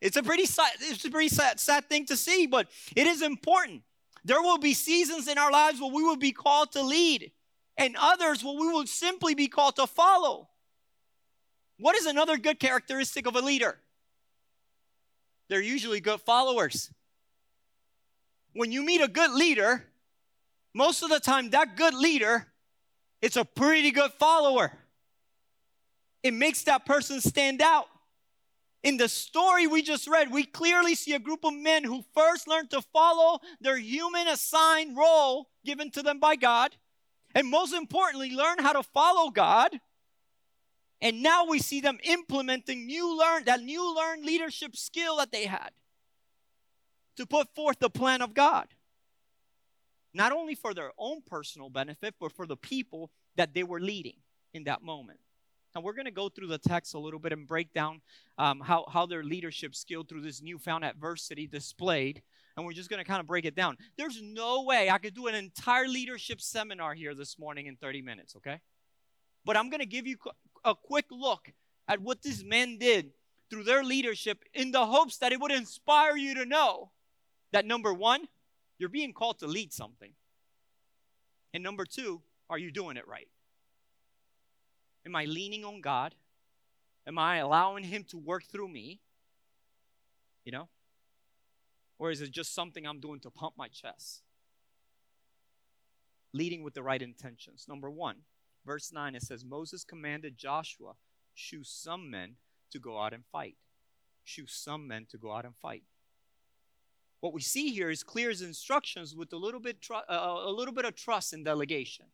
It's 0.00 0.16
a 0.16 0.22
pretty 0.22 0.46
sad, 0.46 0.70
it's 0.80 1.04
a 1.04 1.10
pretty 1.10 1.28
sad, 1.28 1.58
sad 1.58 1.88
thing 1.88 2.06
to 2.06 2.16
see, 2.16 2.46
but 2.46 2.68
it 2.94 3.06
is 3.06 3.22
important. 3.22 3.82
There 4.24 4.40
will 4.40 4.58
be 4.58 4.72
seasons 4.72 5.28
in 5.28 5.36
our 5.36 5.50
lives 5.50 5.80
where 5.80 5.90
we 5.90 6.02
will 6.02 6.16
be 6.16 6.32
called 6.32 6.72
to 6.72 6.82
lead, 6.82 7.32
and 7.76 7.96
others 7.98 8.44
where 8.44 8.54
we 8.54 8.68
will 8.68 8.86
simply 8.86 9.34
be 9.34 9.48
called 9.48 9.76
to 9.76 9.86
follow. 9.88 10.48
What 11.78 11.96
is 11.96 12.06
another 12.06 12.36
good 12.36 12.60
characteristic 12.60 13.26
of 13.26 13.34
a 13.34 13.40
leader? 13.40 13.78
They're 15.48 15.60
usually 15.60 16.00
good 16.00 16.20
followers. 16.20 16.90
When 18.54 18.72
you 18.72 18.82
meet 18.82 19.00
a 19.00 19.08
good 19.08 19.32
leader, 19.32 19.84
most 20.72 21.02
of 21.02 21.10
the 21.10 21.20
time 21.20 21.50
that 21.50 21.76
good 21.76 21.94
leader 21.94 22.46
it's 23.20 23.36
a 23.36 23.44
pretty 23.44 23.90
good 23.90 24.12
follower. 24.12 24.70
It 26.22 26.34
makes 26.34 26.64
that 26.64 26.84
person 26.84 27.22
stand 27.22 27.62
out. 27.62 27.86
In 28.82 28.98
the 28.98 29.08
story 29.08 29.66
we 29.66 29.80
just 29.80 30.06
read, 30.06 30.30
we 30.30 30.44
clearly 30.44 30.94
see 30.94 31.14
a 31.14 31.18
group 31.18 31.42
of 31.42 31.54
men 31.54 31.84
who 31.84 32.04
first 32.14 32.46
learned 32.46 32.68
to 32.72 32.82
follow 32.82 33.38
their 33.62 33.78
human 33.78 34.28
assigned 34.28 34.94
role 34.94 35.48
given 35.64 35.90
to 35.92 36.02
them 36.02 36.20
by 36.20 36.36
God, 36.36 36.76
and 37.34 37.48
most 37.48 37.72
importantly, 37.72 38.30
learn 38.30 38.58
how 38.58 38.74
to 38.74 38.82
follow 38.82 39.30
God 39.30 39.80
and 41.04 41.22
now 41.22 41.44
we 41.44 41.58
see 41.58 41.82
them 41.82 41.98
implementing 42.02 42.86
new 42.86 43.18
learn 43.18 43.44
that 43.44 43.62
new 43.62 43.94
learned 43.94 44.24
leadership 44.24 44.74
skill 44.74 45.18
that 45.18 45.30
they 45.30 45.44
had 45.44 45.70
to 47.16 47.26
put 47.26 47.54
forth 47.54 47.78
the 47.78 47.90
plan 47.90 48.22
of 48.22 48.34
God. 48.34 48.66
Not 50.12 50.32
only 50.32 50.54
for 50.54 50.74
their 50.74 50.92
own 50.96 51.22
personal 51.26 51.70
benefit, 51.70 52.14
but 52.20 52.32
for 52.32 52.46
the 52.46 52.56
people 52.56 53.10
that 53.36 53.52
they 53.52 53.64
were 53.64 53.80
leading 53.80 54.16
in 54.52 54.64
that 54.64 54.82
moment. 54.82 55.18
And 55.74 55.82
we're 55.82 55.94
going 55.94 56.04
to 56.04 56.12
go 56.12 56.28
through 56.28 56.46
the 56.46 56.58
text 56.58 56.94
a 56.94 56.98
little 57.00 57.18
bit 57.18 57.32
and 57.32 57.48
break 57.48 57.72
down 57.72 58.00
um, 58.38 58.60
how, 58.60 58.84
how 58.88 59.06
their 59.06 59.24
leadership 59.24 59.74
skill 59.74 60.04
through 60.04 60.20
this 60.20 60.40
newfound 60.40 60.84
adversity 60.84 61.48
displayed. 61.48 62.22
And 62.56 62.64
we're 62.64 62.72
just 62.72 62.88
going 62.88 63.02
to 63.02 63.08
kind 63.08 63.18
of 63.18 63.26
break 63.26 63.44
it 63.44 63.56
down. 63.56 63.76
There's 63.98 64.22
no 64.22 64.62
way 64.62 64.88
I 64.88 64.98
could 64.98 65.14
do 65.14 65.26
an 65.26 65.34
entire 65.34 65.88
leadership 65.88 66.40
seminar 66.40 66.94
here 66.94 67.12
this 67.12 67.40
morning 67.40 67.66
in 67.66 67.74
30 67.74 68.02
minutes, 68.02 68.36
okay? 68.36 68.60
But 69.44 69.56
I'm 69.56 69.68
going 69.68 69.80
to 69.80 69.86
give 69.86 70.06
you 70.06 70.16
a 70.64 70.76
quick 70.76 71.06
look 71.10 71.52
at 71.88 72.00
what 72.00 72.22
these 72.22 72.44
men 72.44 72.78
did 72.78 73.10
through 73.50 73.64
their 73.64 73.82
leadership 73.82 74.44
in 74.54 74.70
the 74.70 74.86
hopes 74.86 75.18
that 75.18 75.32
it 75.32 75.40
would 75.40 75.52
inspire 75.52 76.16
you 76.16 76.34
to 76.36 76.44
know 76.44 76.92
that 77.54 77.64
number 77.64 77.94
one, 77.94 78.26
you're 78.78 78.88
being 78.88 79.12
called 79.12 79.38
to 79.38 79.46
lead 79.46 79.72
something. 79.72 80.12
And 81.52 81.62
number 81.62 81.84
two, 81.84 82.20
are 82.50 82.58
you 82.58 82.72
doing 82.72 82.96
it 82.96 83.06
right? 83.06 83.28
Am 85.06 85.14
I 85.14 85.24
leaning 85.24 85.64
on 85.64 85.80
God? 85.80 86.16
Am 87.06 87.16
I 87.16 87.36
allowing 87.36 87.84
Him 87.84 88.04
to 88.08 88.18
work 88.18 88.42
through 88.44 88.68
me? 88.68 89.00
You 90.44 90.50
know? 90.50 90.68
Or 91.98 92.10
is 92.10 92.20
it 92.20 92.32
just 92.32 92.54
something 92.54 92.84
I'm 92.84 92.98
doing 92.98 93.20
to 93.20 93.30
pump 93.30 93.54
my 93.56 93.68
chest? 93.68 94.22
Leading 96.32 96.64
with 96.64 96.74
the 96.74 96.82
right 96.82 97.00
intentions. 97.00 97.66
Number 97.68 97.88
one, 97.88 98.16
verse 98.66 98.90
9, 98.92 99.14
it 99.14 99.22
says, 99.22 99.44
Moses 99.44 99.84
commanded 99.84 100.36
Joshua, 100.36 100.94
choose 101.36 101.70
some 101.70 102.10
men 102.10 102.34
to 102.72 102.80
go 102.80 103.00
out 103.00 103.12
and 103.12 103.22
fight. 103.30 103.54
Choose 104.24 104.52
some 104.52 104.88
men 104.88 105.06
to 105.10 105.18
go 105.18 105.30
out 105.30 105.44
and 105.44 105.54
fight. 105.54 105.84
What 107.24 107.32
we 107.32 107.40
see 107.40 107.70
here 107.70 107.88
is 107.88 108.02
clear 108.02 108.28
as 108.28 108.42
instructions 108.42 109.16
with 109.16 109.32
a 109.32 109.38
little 109.38 109.58
bit, 109.58 109.78
uh, 109.90 110.02
a 110.10 110.50
little 110.50 110.74
bit 110.74 110.84
of 110.84 110.94
trust 110.94 111.32
and 111.32 111.42
delegation. 111.42 112.04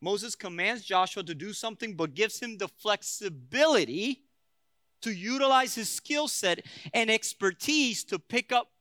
Moses 0.00 0.34
commands 0.34 0.82
Joshua 0.84 1.22
to 1.22 1.32
do 1.32 1.52
something, 1.52 1.94
but 1.94 2.12
gives 2.12 2.40
him 2.40 2.58
the 2.58 2.66
flexibility 2.66 4.24
to 5.02 5.12
utilize 5.12 5.76
his 5.76 5.88
skill 5.88 6.26
set 6.26 6.66
and 6.92 7.08
expertise 7.08 8.02
to 8.06 8.18
pick 8.18 8.50
up 8.50 8.72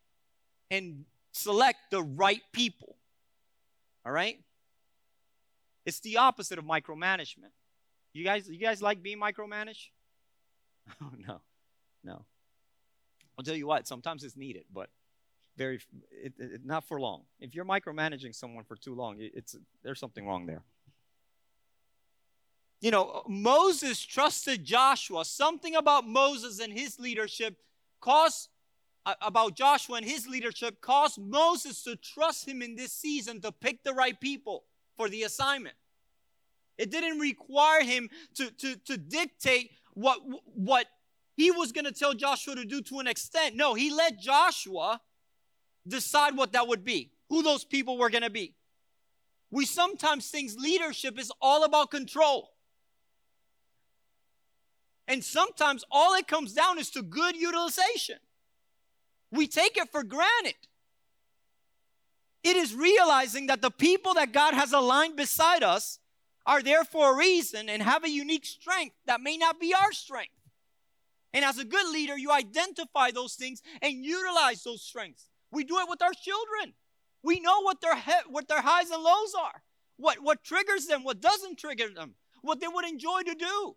and 0.71 1.05
select 1.31 1.91
the 1.91 2.01
right 2.01 2.41
people. 2.51 2.95
All 4.07 4.11
right? 4.11 4.39
It's 5.85 5.99
the 5.99 6.17
opposite 6.17 6.57
of 6.57 6.65
micromanagement. 6.65 7.53
You 8.13 8.23
guys, 8.23 8.49
you 8.49 8.57
guys 8.57 8.81
like 8.81 9.03
being 9.03 9.19
micromanaged? 9.19 9.89
Oh 10.99 11.11
no, 11.15 11.41
no. 12.03 12.25
I'll 13.37 13.45
tell 13.45 13.55
you 13.55 13.67
what. 13.67 13.87
Sometimes 13.87 14.23
it's 14.23 14.35
needed, 14.35 14.65
but 14.73 14.89
very, 15.57 15.79
it, 16.11 16.33
it, 16.37 16.65
not 16.65 16.87
for 16.87 16.99
long. 16.99 17.23
If 17.39 17.53
you're 17.53 17.65
micromanaging 17.65 18.33
someone 18.33 18.63
for 18.63 18.75
too 18.75 18.95
long, 18.95 19.17
it's 19.19 19.55
there's 19.83 19.99
something 19.99 20.25
wrong 20.25 20.45
there 20.45 20.63
you 22.83 22.91
know, 22.91 23.23
Moses 23.29 24.03
trusted 24.03 24.65
Joshua. 24.65 25.23
Something 25.23 25.77
about 25.77 26.05
Moses 26.05 26.59
and 26.59 26.73
his 26.73 26.99
leadership 26.99 27.55
caused, 28.01 28.49
uh, 29.05 29.13
about 29.21 29.55
Joshua 29.55 29.95
and 29.95 30.05
his 30.05 30.27
leadership 30.27 30.81
caused 30.81 31.17
Moses 31.17 31.81
to 31.85 31.95
trust 31.95 32.45
him 32.45 32.61
in 32.61 32.75
this 32.75 32.91
season 32.91 33.39
to 33.39 33.53
pick 33.53 33.85
the 33.85 33.93
right 33.93 34.19
people 34.19 34.65
for 34.97 35.07
the 35.07 35.23
assignment. 35.23 35.75
It 36.77 36.91
didn't 36.91 37.19
require 37.19 37.83
him 37.83 38.09
to, 38.35 38.51
to, 38.51 38.75
to 38.75 38.97
dictate 38.97 39.71
what, 39.93 40.19
what 40.53 40.87
he 41.37 41.51
was 41.51 41.71
going 41.71 41.85
to 41.85 41.93
tell 41.93 42.13
Joshua 42.13 42.55
to 42.55 42.65
do 42.65 42.81
to 42.81 42.99
an 42.99 43.07
extent. 43.07 43.55
No, 43.55 43.75
he 43.75 43.93
let 43.93 44.19
Joshua 44.19 44.99
decide 45.87 46.35
what 46.35 46.53
that 46.53 46.67
would 46.67 46.83
be, 46.83 47.11
who 47.29 47.43
those 47.43 47.63
people 47.63 47.97
were 47.97 48.09
going 48.09 48.23
to 48.23 48.29
be. 48.29 48.53
We 49.51 49.65
sometimes 49.65 50.29
think 50.29 50.51
leadership 50.57 51.19
is 51.19 51.31
all 51.41 51.63
about 51.63 51.91
control. 51.91 52.51
And 55.07 55.23
sometimes 55.23 55.83
all 55.91 56.15
it 56.15 56.27
comes 56.27 56.53
down 56.53 56.79
is 56.79 56.89
to 56.91 57.01
good 57.01 57.35
utilization. 57.35 58.17
We 59.31 59.47
take 59.47 59.77
it 59.77 59.91
for 59.91 60.03
granted. 60.03 60.55
It 62.43 62.57
is 62.57 62.73
realizing 62.75 63.47
that 63.47 63.61
the 63.61 63.71
people 63.71 64.15
that 64.15 64.31
God 64.31 64.53
has 64.53 64.73
aligned 64.73 65.15
beside 65.15 65.63
us 65.63 65.99
are 66.45 66.61
there 66.61 66.83
for 66.83 67.13
a 67.13 67.17
reason 67.17 67.69
and 67.69 67.81
have 67.81 68.03
a 68.03 68.09
unique 68.09 68.45
strength 68.45 68.95
that 69.05 69.21
may 69.21 69.37
not 69.37 69.59
be 69.59 69.73
our 69.73 69.91
strength. 69.91 70.33
And 71.33 71.43
as 71.43 71.57
a 71.57 71.65
good 71.65 71.91
leader, 71.91 72.17
you 72.17 72.31
identify 72.31 73.11
those 73.11 73.35
things 73.35 73.61
and 73.81 74.05
utilize 74.05 74.63
those 74.63 74.81
strengths. 74.81 75.29
We 75.53 75.63
do 75.63 75.77
it 75.79 75.87
with 75.87 76.01
our 76.01 76.13
children. 76.13 76.73
We 77.21 77.39
know 77.39 77.61
what 77.61 77.79
their 77.79 77.95
he- 77.95 78.27
what 78.29 78.47
their 78.47 78.61
highs 78.61 78.89
and 78.89 79.01
lows 79.01 79.33
are, 79.33 79.63
what 79.97 80.21
what 80.21 80.43
triggers 80.43 80.87
them, 80.87 81.03
what 81.03 81.21
doesn't 81.21 81.57
trigger 81.57 81.89
them, 81.89 82.15
what 82.41 82.59
they 82.59 82.67
would 82.67 82.85
enjoy 82.85 83.21
to 83.21 83.35
do. 83.35 83.75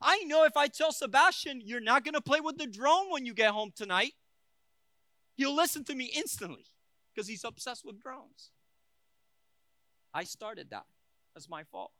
I 0.00 0.24
know 0.24 0.44
if 0.44 0.56
I 0.56 0.68
tell 0.68 0.92
Sebastian, 0.92 1.60
you're 1.64 1.80
not 1.80 2.04
going 2.04 2.14
to 2.14 2.20
play 2.20 2.40
with 2.40 2.56
the 2.56 2.66
drone 2.66 3.10
when 3.10 3.26
you 3.26 3.34
get 3.34 3.50
home 3.50 3.72
tonight, 3.74 4.14
he'll 5.36 5.54
listen 5.54 5.84
to 5.84 5.94
me 5.94 6.06
instantly 6.06 6.66
because 7.12 7.28
he's 7.28 7.44
obsessed 7.44 7.84
with 7.84 8.00
drones. 8.00 8.50
I 10.14 10.24
started 10.24 10.70
that. 10.70 10.86
That's 11.34 11.48
my 11.48 11.64
fault. 11.64 11.92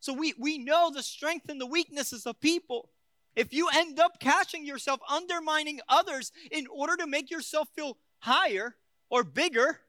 So 0.00 0.12
we, 0.12 0.34
we 0.38 0.58
know 0.58 0.90
the 0.92 1.02
strength 1.02 1.48
and 1.48 1.60
the 1.60 1.66
weaknesses 1.66 2.26
of 2.26 2.40
people. 2.40 2.90
If 3.36 3.52
you 3.52 3.68
end 3.72 4.00
up 4.00 4.18
catching 4.18 4.66
yourself 4.66 5.00
undermining 5.08 5.80
others 5.88 6.32
in 6.50 6.66
order 6.66 6.96
to 6.96 7.06
make 7.06 7.30
yourself 7.30 7.68
feel 7.76 7.98
higher 8.20 8.74
or 9.10 9.22
bigger, 9.22 9.80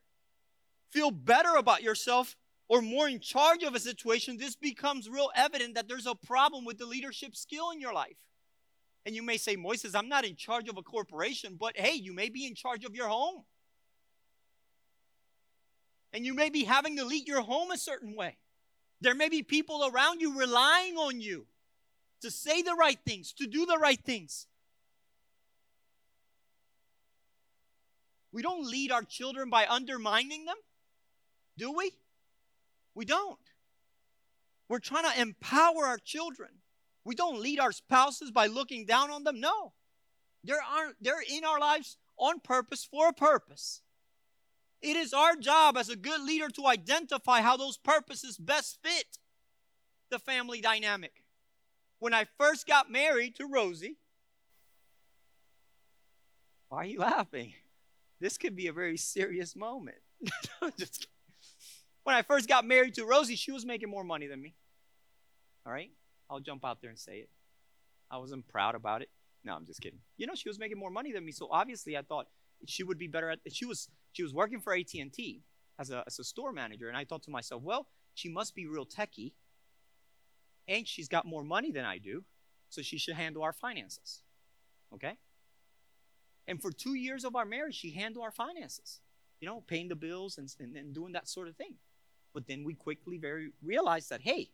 feel 0.92 1.12
better 1.12 1.56
about 1.56 1.82
yourself, 1.82 2.36
or 2.70 2.82
more 2.82 3.08
in 3.08 3.22
charge 3.22 3.64
of 3.64 3.74
a 3.74 3.80
situation, 3.80 4.38
this 4.38 4.58
becomes 4.58 5.10
real 5.10 5.32
evident 5.34 5.76
that 5.76 5.88
there's 5.88 6.06
a 6.06 6.16
problem 6.16 6.66
with 6.66 6.78
the 6.78 6.86
leadership 6.86 7.34
skill 7.34 7.72
in 7.72 7.80
your 7.80 7.94
life. 7.94 8.18
And 9.06 9.16
you 9.16 9.24
may 9.24 9.38
say, 9.38 9.56
Moises, 9.56 9.96
I'm 9.96 10.10
not 10.10 10.26
in 10.26 10.36
charge 10.36 10.68
of 10.68 10.78
a 10.78 10.84
corporation, 10.84 11.56
but 11.58 11.78
hey, 11.78 11.94
you 11.94 12.14
may 12.14 12.28
be 12.28 12.46
in 12.46 12.56
charge 12.56 12.84
of 12.84 12.94
your 12.94 13.08
home. 13.08 13.46
And 16.12 16.26
you 16.26 16.34
may 16.34 16.50
be 16.50 16.66
having 16.66 16.98
to 16.98 17.06
lead 17.06 17.26
your 17.26 17.42
home 17.42 17.72
a 17.72 17.78
certain 17.78 18.16
way. 18.16 18.38
There 19.00 19.16
may 19.16 19.30
be 19.30 19.44
people 19.44 19.90
around 19.90 20.20
you 20.20 20.38
relying 20.38 20.98
on 20.98 21.22
you 21.22 21.48
to 22.22 22.32
say 22.32 22.62
the 22.62 22.76
right 22.76 23.00
things, 23.06 23.34
to 23.34 23.48
do 23.48 23.66
the 23.66 23.78
right 23.78 24.00
things. 24.00 24.48
We 28.32 28.42
don't 28.42 28.70
lead 28.70 28.92
our 28.92 29.04
children 29.04 29.50
by 29.50 29.66
undermining 29.68 30.46
them, 30.46 30.58
do 31.58 31.72
we? 31.72 31.92
We 32.94 33.06
don't. 33.06 33.40
We're 34.70 34.80
trying 34.80 35.12
to 35.12 35.22
empower 35.22 35.86
our 35.86 35.98
children. 35.98 36.50
We 37.06 37.16
don't 37.16 37.40
lead 37.40 37.60
our 37.60 37.72
spouses 37.72 38.32
by 38.32 38.48
looking 38.48 38.86
down 38.86 39.12
on 39.12 39.24
them. 39.24 39.40
No. 39.40 39.74
They're, 40.44 40.62
they're 41.00 41.24
in 41.30 41.46
our 41.46 41.60
lives 41.60 41.98
on 42.18 42.40
purpose 42.42 42.84
for 42.90 43.10
a 43.10 43.14
purpose. 43.14 43.82
It 44.82 44.96
is 44.96 45.14
our 45.14 45.36
job 45.36 45.78
as 45.78 45.90
a 45.90 45.96
good 45.96 46.22
leader 46.22 46.50
to 46.50 46.68
identify 46.68 47.42
how 47.42 47.58
those 47.58 47.78
purposes 47.78 48.38
best 48.38 48.80
fit 48.84 49.18
the 50.10 50.20
family 50.20 50.62
dynamic. 50.62 51.24
When 52.00 52.14
I 52.14 52.26
first 52.38 52.68
got 52.68 52.92
married 52.92 53.36
to 53.38 53.48
Rosie, 53.48 53.98
why 56.70 56.80
are 56.80 56.86
you 56.86 57.00
laughing? 57.00 57.54
This 58.20 58.38
could 58.38 58.56
be 58.56 58.68
a 58.68 58.74
very 58.74 58.98
serious 58.98 59.56
moment. 59.56 59.98
Just 60.78 61.08
when 62.04 62.16
I 62.16 62.22
first 62.22 62.48
got 62.48 62.66
married 62.66 62.96
to 62.96 63.06
Rosie, 63.06 63.36
she 63.36 63.52
was 63.52 63.66
making 63.66 63.90
more 63.90 64.04
money 64.04 64.28
than 64.28 64.42
me. 64.42 64.56
All 65.66 65.74
right? 65.74 65.92
I'll 66.30 66.40
jump 66.40 66.66
out 66.66 66.82
there 66.82 66.90
and 66.90 67.00
say 67.00 67.18
it. 67.18 67.30
I 68.10 68.18
wasn't 68.18 68.48
proud 68.48 68.76
about 68.76 69.02
it. 69.02 69.10
No, 69.44 69.54
I'm 69.54 69.66
just 69.66 69.82
kidding. 69.82 70.00
You 70.18 70.28
know, 70.28 70.34
she 70.36 70.50
was 70.50 70.60
making 70.60 70.78
more 70.78 70.90
money 70.90 71.12
than 71.12 71.26
me, 71.26 71.32
so 71.32 71.48
obviously 71.52 71.98
I 71.98 72.02
thought 72.02 72.28
she 72.66 72.84
would 72.84 72.98
be 72.98 73.08
better 73.08 73.30
at 73.30 73.40
she 73.52 73.66
was 73.66 73.90
she 74.14 74.24
was 74.24 74.34
working 74.34 74.60
for 74.60 74.74
AT&T 74.74 75.42
as 75.80 75.92
a 75.92 76.04
as 76.08 76.20
a 76.20 76.24
store 76.24 76.52
manager 76.52 76.88
and 76.88 76.98
I 76.98 77.06
thought 77.06 77.24
to 77.24 77.32
myself, 77.32 77.62
well, 77.62 77.88
she 78.14 78.30
must 78.30 78.56
be 78.56 78.66
real 78.66 78.86
techie 78.86 79.34
and 80.68 80.88
she's 80.88 81.08
got 81.08 81.26
more 81.26 81.44
money 81.44 81.72
than 81.72 81.86
I 81.86 81.98
do, 81.98 82.24
so 82.70 82.82
she 82.82 82.98
should 82.98 83.16
handle 83.16 83.44
our 83.44 83.54
finances. 83.54 84.24
Okay? 84.94 85.18
And 86.48 86.62
for 86.62 86.72
2 86.72 86.94
years 86.94 87.24
of 87.26 87.36
our 87.36 87.46
marriage, 87.46 87.76
she 87.76 87.92
handled 87.92 88.24
our 88.24 88.32
finances. 88.32 89.00
You 89.40 89.48
know, 89.48 89.62
paying 89.68 89.88
the 89.88 89.96
bills 89.96 90.40
and, 90.40 90.52
and, 90.60 90.76
and 90.76 90.96
doing 90.96 91.14
that 91.14 91.28
sort 91.28 91.48
of 91.48 91.56
thing. 91.56 91.76
But 92.34 92.48
then 92.48 92.64
we 92.64 92.74
quickly 92.74 93.20
very 93.20 93.52
realized 93.64 94.10
that, 94.10 94.22
hey, 94.22 94.50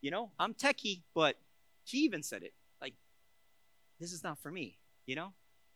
you 0.00 0.12
know, 0.12 0.30
I'm 0.38 0.54
techie, 0.54 1.02
but 1.12 1.34
she 1.84 1.98
even 2.04 2.22
said 2.22 2.44
it. 2.44 2.54
Like, 2.80 2.94
this 3.98 4.12
is 4.12 4.22
not 4.22 4.38
for 4.38 4.52
me, 4.52 4.78
you 5.06 5.16
know? 5.16 5.32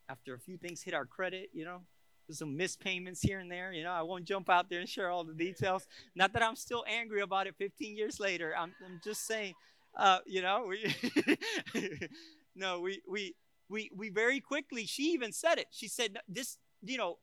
After 0.09 0.33
a 0.33 0.39
few 0.39 0.59
things 0.59 0.81
hit 0.81 0.95
our 0.95 1.05
credit, 1.05 1.51
you 1.53 1.65
know, 1.65 1.81
there's 2.29 2.39
some 2.39 2.57
missed 2.57 2.79
payments 2.79 3.21
here 3.21 3.41
and 3.41 3.51
there, 3.51 3.73
you 3.73 3.83
know, 3.83 3.91
I 3.91 4.03
won't 4.03 4.27
jump 4.27 4.49
out 4.49 4.71
there 4.71 4.79
and 4.79 4.89
share 4.89 5.11
all 5.11 5.25
the 5.25 5.35
details. 5.35 5.89
Not 6.15 6.33
that 6.35 6.43
I'm 6.45 6.55
still 6.55 6.85
angry 6.89 7.23
about 7.23 7.49
it 7.49 7.57
15 7.59 7.97
years 7.97 8.21
later. 8.21 8.55
I'm, 8.57 8.73
I'm 8.87 9.01
just 9.03 9.27
saying, 9.27 9.55
uh, 9.97 10.19
you 10.27 10.43
know, 10.43 10.67
we 10.69 10.95
no, 12.57 12.81
we, 12.81 13.03
we, 13.09 13.35
we, 13.69 13.91
we 13.95 14.11
very 14.11 14.41
quickly, 14.41 14.87
she 14.87 15.13
even 15.13 15.33
said 15.33 15.59
it. 15.59 15.67
She 15.71 15.89
said, 15.89 16.19
this, 16.29 16.59
you 16.83 16.99
know, 16.99 17.19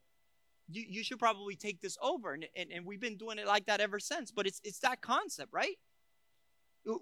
you, 0.68 0.84
you 0.88 1.04
should 1.04 1.18
probably 1.18 1.56
take 1.56 1.80
this 1.80 1.96
over. 2.00 2.32
And, 2.32 2.46
and, 2.56 2.70
and 2.70 2.86
we've 2.86 3.00
been 3.00 3.16
doing 3.16 3.38
it 3.38 3.46
like 3.46 3.66
that 3.66 3.80
ever 3.80 3.98
since. 3.98 4.30
But 4.30 4.46
it's, 4.46 4.60
it's 4.64 4.80
that 4.80 5.00
concept, 5.00 5.52
right? 5.52 5.78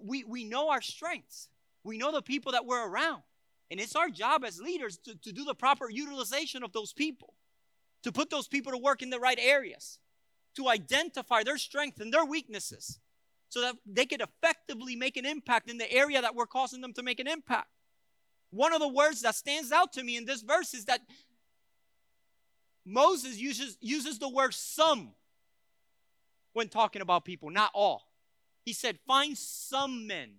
We, 0.03 0.23
we 0.23 0.43
know 0.43 0.69
our 0.69 0.81
strengths, 0.81 1.49
we 1.83 1.97
know 1.97 2.11
the 2.11 2.21
people 2.21 2.51
that 2.51 2.65
we're 2.65 2.87
around. 2.87 3.23
And 3.71 3.79
it's 3.79 3.95
our 3.95 4.09
job 4.09 4.43
as 4.43 4.59
leaders 4.59 4.97
to, 5.05 5.15
to 5.15 5.31
do 5.31 5.43
the 5.45 5.53
proper 5.53 5.89
utilization 5.89 6.63
of 6.63 6.73
those 6.73 6.91
people, 6.91 7.35
to 8.03 8.11
put 8.11 8.31
those 8.31 8.47
people 8.47 8.71
to 8.71 8.79
work 8.79 9.03
in 9.03 9.11
the 9.11 9.19
right 9.19 9.37
areas, 9.39 9.99
to 10.55 10.67
identify 10.67 11.43
their 11.43 11.59
strengths 11.59 11.99
and 11.99 12.11
their 12.11 12.25
weaknesses 12.25 12.99
so 13.49 13.61
that 13.61 13.75
they 13.85 14.05
could 14.05 14.21
effectively 14.21 14.95
make 14.95 15.17
an 15.17 15.25
impact 15.25 15.69
in 15.69 15.77
the 15.77 15.91
area 15.91 16.21
that 16.21 16.35
we're 16.35 16.45
causing 16.45 16.81
them 16.81 16.93
to 16.93 17.03
make 17.03 17.19
an 17.19 17.27
impact. 17.27 17.67
One 18.51 18.73
of 18.73 18.79
the 18.79 18.87
words 18.87 19.21
that 19.21 19.35
stands 19.35 19.71
out 19.71 19.93
to 19.93 20.03
me 20.03 20.17
in 20.17 20.25
this 20.25 20.41
verse 20.41 20.73
is 20.73 20.85
that 20.85 21.01
Moses 22.85 23.37
uses, 23.37 23.77
uses 23.81 24.19
the 24.19 24.29
word 24.29 24.53
some 24.53 25.11
when 26.53 26.69
talking 26.69 27.01
about 27.01 27.25
people, 27.25 27.49
not 27.49 27.71
all. 27.73 28.03
He 28.65 28.73
said, 28.73 28.97
Find 29.07 29.37
some 29.37 30.07
men. 30.07 30.35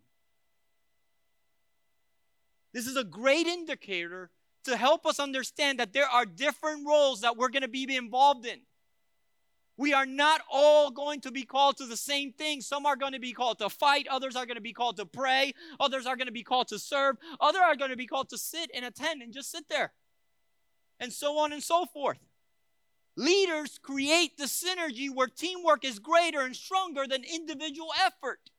This 2.72 2.86
is 2.86 2.96
a 2.96 3.04
great 3.04 3.46
indicator 3.46 4.30
to 4.64 4.76
help 4.76 5.06
us 5.06 5.18
understand 5.18 5.80
that 5.80 5.92
there 5.92 6.06
are 6.06 6.24
different 6.24 6.86
roles 6.86 7.22
that 7.22 7.36
we're 7.36 7.48
going 7.48 7.62
to 7.62 7.68
be 7.68 7.96
involved 7.96 8.46
in. 8.46 8.60
We 9.80 9.94
are 9.94 10.04
not 10.04 10.42
all 10.52 10.90
going 10.90 11.22
to 11.22 11.30
be 11.30 11.44
called 11.44 11.78
to 11.78 11.86
the 11.86 11.96
same 11.96 12.34
thing. 12.34 12.60
Some 12.60 12.84
are 12.84 12.96
going 12.96 13.14
to 13.14 13.18
be 13.18 13.32
called 13.32 13.60
to 13.60 13.70
fight, 13.70 14.06
others 14.10 14.36
are 14.36 14.44
going 14.44 14.58
to 14.58 14.60
be 14.60 14.74
called 14.74 14.98
to 14.98 15.06
pray, 15.06 15.54
others 15.80 16.04
are 16.04 16.16
going 16.16 16.26
to 16.26 16.32
be 16.32 16.42
called 16.42 16.68
to 16.68 16.78
serve, 16.78 17.16
others 17.40 17.62
are 17.64 17.76
going 17.76 17.90
to 17.90 17.96
be 17.96 18.06
called 18.06 18.28
to 18.28 18.36
sit 18.36 18.70
and 18.74 18.84
attend 18.84 19.22
and 19.22 19.32
just 19.32 19.50
sit 19.50 19.70
there. 19.70 19.94
And 21.00 21.10
so 21.10 21.38
on 21.38 21.54
and 21.54 21.62
so 21.62 21.86
forth. 21.86 22.18
Leaders 23.16 23.78
create 23.78 24.36
the 24.36 24.44
synergy 24.44 25.08
where 25.08 25.28
teamwork 25.28 25.82
is 25.82 25.98
greater 25.98 26.42
and 26.42 26.54
stronger 26.54 27.06
than 27.06 27.24
individual 27.24 27.88
effort. 28.04 28.50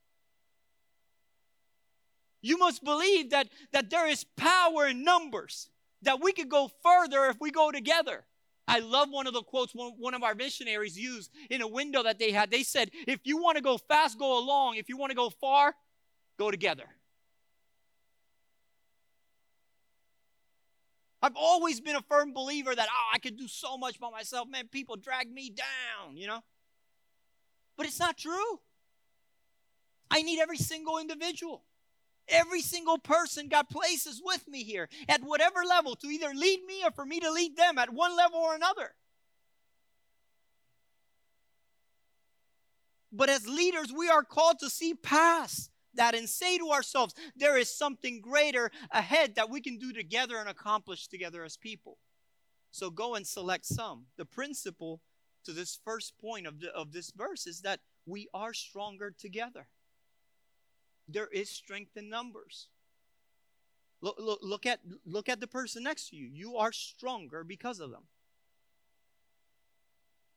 You 2.41 2.57
must 2.57 2.83
believe 2.83 3.29
that, 3.29 3.47
that 3.73 3.91
there 3.91 4.07
is 4.07 4.25
power 4.37 4.87
in 4.87 5.03
numbers, 5.03 5.69
that 6.01 6.19
we 6.19 6.31
could 6.31 6.49
go 6.49 6.71
further 6.81 7.25
if 7.25 7.39
we 7.39 7.51
go 7.51 7.71
together. 7.71 8.25
I 8.71 8.79
love 8.79 9.09
one 9.11 9.27
of 9.27 9.33
the 9.33 9.43
quotes 9.43 9.73
one, 9.73 10.13
of 10.13 10.23
our 10.23 10.33
missionaries 10.33 10.97
used 10.97 11.29
in 11.49 11.61
a 11.61 11.67
window 11.67 12.03
that 12.03 12.19
they 12.19 12.31
had. 12.31 12.49
They 12.49 12.63
said, 12.63 12.89
If 13.05 13.19
you 13.25 13.35
want 13.35 13.57
to 13.57 13.61
go 13.61 13.77
fast, 13.77 14.17
go 14.17 14.39
along. 14.39 14.77
If 14.77 14.87
you 14.87 14.95
want 14.95 15.09
to 15.09 15.15
go 15.15 15.29
far, 15.29 15.75
go 16.39 16.49
together. 16.49 16.85
I've 21.21 21.35
always 21.35 21.81
been 21.81 21.97
a 21.97 22.01
firm 22.01 22.31
believer 22.33 22.73
that, 22.73 22.87
oh, 22.89 23.09
I 23.13 23.19
could 23.19 23.37
do 23.37 23.49
so 23.49 23.77
much 23.77 23.99
by 23.99 24.09
myself. 24.09 24.47
Man, 24.47 24.69
people 24.69 24.95
drag 24.95 25.29
me 25.29 25.49
down, 25.49 26.15
you 26.15 26.27
know? 26.27 26.39
But 27.75 27.87
it's 27.87 27.99
not 27.99 28.17
true. 28.17 28.61
I 30.09 30.21
need 30.21 30.39
every 30.39 30.57
single 30.57 30.97
individual. 30.97 31.61
Every 32.27 32.61
single 32.61 32.97
person 32.97 33.47
got 33.47 33.69
places 33.69 34.21
with 34.23 34.47
me 34.47 34.63
here 34.63 34.89
at 35.09 35.23
whatever 35.23 35.63
level 35.67 35.95
to 35.97 36.07
either 36.07 36.33
lead 36.33 36.63
me 36.65 36.83
or 36.83 36.91
for 36.91 37.05
me 37.05 37.19
to 37.19 37.31
lead 37.31 37.57
them 37.57 37.77
at 37.77 37.93
one 37.93 38.15
level 38.15 38.39
or 38.39 38.55
another. 38.55 38.95
But 43.11 43.29
as 43.29 43.47
leaders, 43.47 43.91
we 43.91 44.09
are 44.09 44.23
called 44.23 44.59
to 44.59 44.69
see 44.69 44.93
past 44.93 45.69
that 45.95 46.15
and 46.15 46.29
say 46.29 46.57
to 46.57 46.71
ourselves, 46.71 47.13
there 47.35 47.57
is 47.57 47.75
something 47.75 48.21
greater 48.21 48.71
ahead 48.91 49.35
that 49.35 49.49
we 49.49 49.59
can 49.59 49.77
do 49.77 49.91
together 49.91 50.37
and 50.37 50.47
accomplish 50.47 51.07
together 51.07 51.43
as 51.43 51.57
people. 51.57 51.97
So 52.71 52.89
go 52.89 53.15
and 53.15 53.27
select 53.27 53.65
some. 53.65 54.05
The 54.17 54.23
principle 54.25 55.01
to 55.43 55.51
this 55.51 55.77
first 55.83 56.17
point 56.17 56.47
of, 56.47 56.61
the, 56.61 56.69
of 56.69 56.93
this 56.93 57.11
verse 57.11 57.45
is 57.45 57.61
that 57.61 57.81
we 58.05 58.29
are 58.33 58.53
stronger 58.53 59.11
together 59.11 59.67
there 61.07 61.27
is 61.27 61.49
strength 61.49 61.97
in 61.97 62.09
numbers. 62.09 62.67
Look, 64.01 64.15
look, 64.19 64.39
look, 64.41 64.65
at, 64.65 64.79
look 65.05 65.29
at 65.29 65.39
the 65.39 65.47
person 65.47 65.83
next 65.83 66.09
to 66.09 66.15
you. 66.15 66.29
You 66.31 66.57
are 66.57 66.71
stronger 66.71 67.43
because 67.43 67.79
of 67.79 67.91
them. 67.91 68.03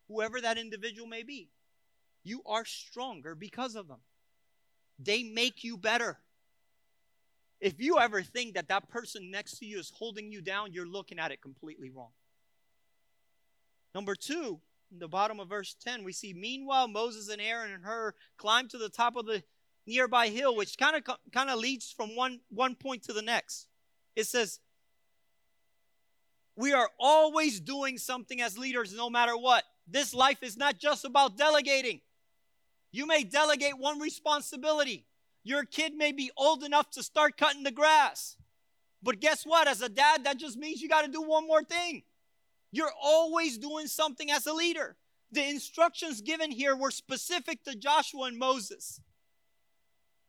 Whoever 0.08 0.40
that 0.40 0.58
individual 0.58 1.08
may 1.08 1.22
be, 1.22 1.48
you 2.22 2.42
are 2.46 2.64
stronger 2.64 3.34
because 3.34 3.74
of 3.74 3.88
them. 3.88 4.00
They 4.98 5.22
make 5.22 5.64
you 5.64 5.78
better. 5.78 6.18
If 7.60 7.74
you 7.78 7.98
ever 7.98 8.22
think 8.22 8.54
that 8.54 8.68
that 8.68 8.90
person 8.90 9.30
next 9.30 9.58
to 9.58 9.66
you 9.66 9.78
is 9.78 9.90
holding 9.96 10.30
you 10.30 10.42
down, 10.42 10.72
you're 10.72 10.86
looking 10.86 11.18
at 11.18 11.32
it 11.32 11.40
completely 11.40 11.90
wrong. 11.90 12.10
Number 13.94 14.14
two, 14.14 14.60
in 14.92 14.98
the 14.98 15.08
bottom 15.08 15.40
of 15.40 15.48
verse 15.48 15.74
10, 15.82 16.04
we 16.04 16.12
see, 16.12 16.34
Meanwhile, 16.34 16.88
Moses 16.88 17.28
and 17.28 17.40
Aaron 17.40 17.72
and 17.72 17.84
Hur 17.84 18.14
climbed 18.36 18.70
to 18.70 18.78
the 18.78 18.88
top 18.88 19.16
of 19.16 19.24
the 19.24 19.42
nearby 19.86 20.28
hill, 20.28 20.56
which 20.56 20.78
kind 20.78 20.96
of 20.96 21.16
kind 21.32 21.50
of 21.50 21.58
leads 21.58 21.90
from 21.90 22.16
one 22.16 22.40
one 22.48 22.74
point 22.74 23.02
to 23.04 23.12
the 23.12 23.22
next. 23.22 23.66
It 24.16 24.26
says, 24.26 24.60
"We 26.56 26.72
are 26.72 26.90
always 26.98 27.60
doing 27.60 27.98
something 27.98 28.40
as 28.40 28.58
leaders, 28.58 28.92
no 28.92 29.10
matter 29.10 29.36
what. 29.36 29.64
This 29.86 30.14
life 30.14 30.42
is 30.42 30.56
not 30.56 30.78
just 30.78 31.04
about 31.04 31.36
delegating. 31.36 32.00
You 32.92 33.06
may 33.06 33.24
delegate 33.24 33.76
one 33.76 33.98
responsibility. 33.98 35.06
Your 35.42 35.64
kid 35.64 35.94
may 35.94 36.12
be 36.12 36.30
old 36.36 36.64
enough 36.64 36.90
to 36.90 37.02
start 37.02 37.36
cutting 37.36 37.64
the 37.64 37.70
grass." 37.70 38.36
But 39.02 39.20
guess 39.20 39.44
what? 39.44 39.68
As 39.68 39.82
a 39.82 39.90
dad, 39.90 40.24
that 40.24 40.38
just 40.38 40.56
means 40.56 40.80
you 40.80 40.88
got 40.88 41.02
to 41.02 41.12
do 41.12 41.20
one 41.20 41.46
more 41.46 41.62
thing. 41.62 42.04
You're 42.72 42.94
always 42.98 43.58
doing 43.58 43.86
something 43.86 44.30
as 44.30 44.46
a 44.46 44.54
leader. 44.54 44.96
The 45.30 45.46
instructions 45.46 46.22
given 46.22 46.50
here 46.50 46.74
were 46.74 46.90
specific 46.90 47.64
to 47.64 47.74
Joshua 47.74 48.24
and 48.24 48.38
Moses. 48.38 49.00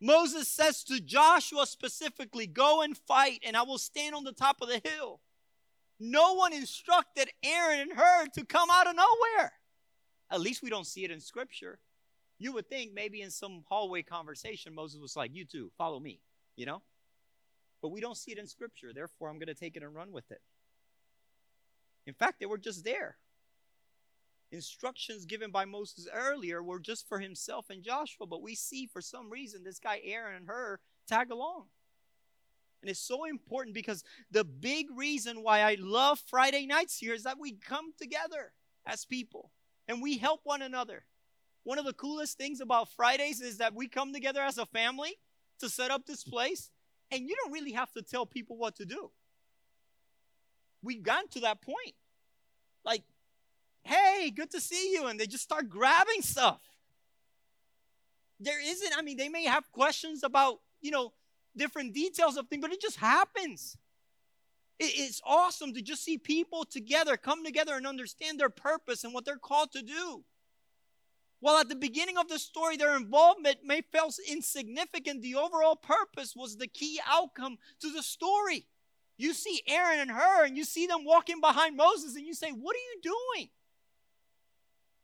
Moses 0.00 0.48
says 0.48 0.84
to 0.84 1.00
Joshua 1.00 1.66
specifically, 1.66 2.46
Go 2.46 2.82
and 2.82 2.96
fight, 2.96 3.40
and 3.44 3.56
I 3.56 3.62
will 3.62 3.78
stand 3.78 4.14
on 4.14 4.24
the 4.24 4.32
top 4.32 4.58
of 4.60 4.68
the 4.68 4.80
hill. 4.84 5.20
No 5.98 6.34
one 6.34 6.52
instructed 6.52 7.30
Aaron 7.42 7.80
and 7.80 7.92
Hur 7.92 8.26
to 8.34 8.44
come 8.44 8.68
out 8.70 8.86
of 8.86 8.96
nowhere. 8.96 9.52
At 10.30 10.40
least 10.40 10.62
we 10.62 10.68
don't 10.68 10.86
see 10.86 11.04
it 11.04 11.10
in 11.10 11.20
scripture. 11.20 11.78
You 12.38 12.52
would 12.52 12.68
think 12.68 12.92
maybe 12.92 13.22
in 13.22 13.30
some 13.30 13.64
hallway 13.66 14.02
conversation, 14.02 14.74
Moses 14.74 15.00
was 15.00 15.16
like, 15.16 15.34
You 15.34 15.44
two, 15.46 15.70
follow 15.78 15.98
me, 15.98 16.20
you 16.56 16.66
know? 16.66 16.82
But 17.80 17.88
we 17.88 18.00
don't 18.00 18.16
see 18.16 18.32
it 18.32 18.38
in 18.38 18.46
scripture. 18.46 18.92
Therefore, 18.94 19.28
I'm 19.28 19.38
going 19.38 19.46
to 19.46 19.54
take 19.54 19.76
it 19.76 19.82
and 19.82 19.94
run 19.94 20.12
with 20.12 20.30
it. 20.30 20.40
In 22.06 22.14
fact, 22.14 22.40
they 22.40 22.46
were 22.46 22.58
just 22.58 22.84
there 22.84 23.16
instructions 24.50 25.26
given 25.26 25.50
by 25.50 25.64
Moses 25.64 26.08
earlier 26.12 26.62
were 26.62 26.78
just 26.78 27.08
for 27.08 27.18
himself 27.18 27.66
and 27.70 27.82
Joshua, 27.82 28.26
but 28.26 28.42
we 28.42 28.54
see 28.54 28.86
for 28.86 29.00
some 29.00 29.30
reason 29.30 29.64
this 29.64 29.78
guy 29.78 30.00
Aaron 30.04 30.36
and 30.36 30.46
Hur 30.46 30.78
tag 31.08 31.30
along. 31.30 31.66
And 32.82 32.90
it's 32.90 33.00
so 33.00 33.24
important 33.24 33.74
because 33.74 34.04
the 34.30 34.44
big 34.44 34.86
reason 34.94 35.42
why 35.42 35.60
I 35.60 35.76
love 35.80 36.20
Friday 36.26 36.66
nights 36.66 36.98
here 36.98 37.14
is 37.14 37.24
that 37.24 37.40
we 37.40 37.52
come 37.52 37.92
together 37.98 38.52
as 38.86 39.04
people 39.04 39.50
and 39.88 40.02
we 40.02 40.18
help 40.18 40.40
one 40.44 40.62
another. 40.62 41.04
One 41.64 41.78
of 41.78 41.84
the 41.84 41.92
coolest 41.92 42.38
things 42.38 42.60
about 42.60 42.92
Fridays 42.92 43.40
is 43.40 43.58
that 43.58 43.74
we 43.74 43.88
come 43.88 44.12
together 44.12 44.40
as 44.40 44.58
a 44.58 44.66
family 44.66 45.18
to 45.58 45.68
set 45.68 45.90
up 45.90 46.06
this 46.06 46.22
place, 46.22 46.70
and 47.10 47.28
you 47.28 47.34
don't 47.42 47.52
really 47.52 47.72
have 47.72 47.90
to 47.92 48.02
tell 48.02 48.26
people 48.26 48.56
what 48.56 48.76
to 48.76 48.84
do. 48.84 49.10
We've 50.82 51.02
gotten 51.02 51.28
to 51.30 51.40
that 51.40 51.62
point. 51.62 51.94
Like, 52.84 53.02
hey, 53.86 54.30
good 54.30 54.50
to 54.50 54.60
see 54.60 54.92
you. 54.92 55.06
And 55.06 55.18
they 55.18 55.26
just 55.26 55.44
start 55.44 55.68
grabbing 55.68 56.22
stuff. 56.22 56.60
There 58.38 58.60
isn't, 58.62 58.92
I 58.96 59.02
mean, 59.02 59.16
they 59.16 59.28
may 59.28 59.44
have 59.44 59.70
questions 59.72 60.22
about, 60.22 60.60
you 60.80 60.90
know, 60.90 61.12
different 61.56 61.94
details 61.94 62.36
of 62.36 62.48
things, 62.48 62.60
but 62.60 62.72
it 62.72 62.80
just 62.80 62.98
happens. 62.98 63.76
It's 64.78 65.22
awesome 65.24 65.72
to 65.72 65.80
just 65.80 66.04
see 66.04 66.18
people 66.18 66.64
together, 66.64 67.16
come 67.16 67.44
together 67.44 67.74
and 67.74 67.86
understand 67.86 68.38
their 68.38 68.50
purpose 68.50 69.04
and 69.04 69.14
what 69.14 69.24
they're 69.24 69.38
called 69.38 69.72
to 69.72 69.80
do. 69.80 70.24
While 71.40 71.56
at 71.58 71.68
the 71.68 71.76
beginning 71.76 72.18
of 72.18 72.28
the 72.28 72.38
story, 72.38 72.76
their 72.76 72.96
involvement 72.96 73.58
may 73.64 73.80
feel 73.80 74.10
insignificant, 74.28 75.22
the 75.22 75.34
overall 75.34 75.76
purpose 75.76 76.34
was 76.36 76.56
the 76.56 76.66
key 76.66 76.98
outcome 77.06 77.56
to 77.80 77.90
the 77.90 78.02
story. 78.02 78.66
You 79.16 79.32
see 79.32 79.62
Aaron 79.66 80.00
and 80.00 80.10
Hur, 80.10 80.44
and 80.44 80.56
you 80.56 80.64
see 80.64 80.86
them 80.86 81.04
walking 81.04 81.40
behind 81.40 81.76
Moses, 81.76 82.16
and 82.16 82.26
you 82.26 82.34
say, 82.34 82.50
What 82.50 82.76
are 82.76 82.78
you 82.78 83.00
doing? 83.34 83.48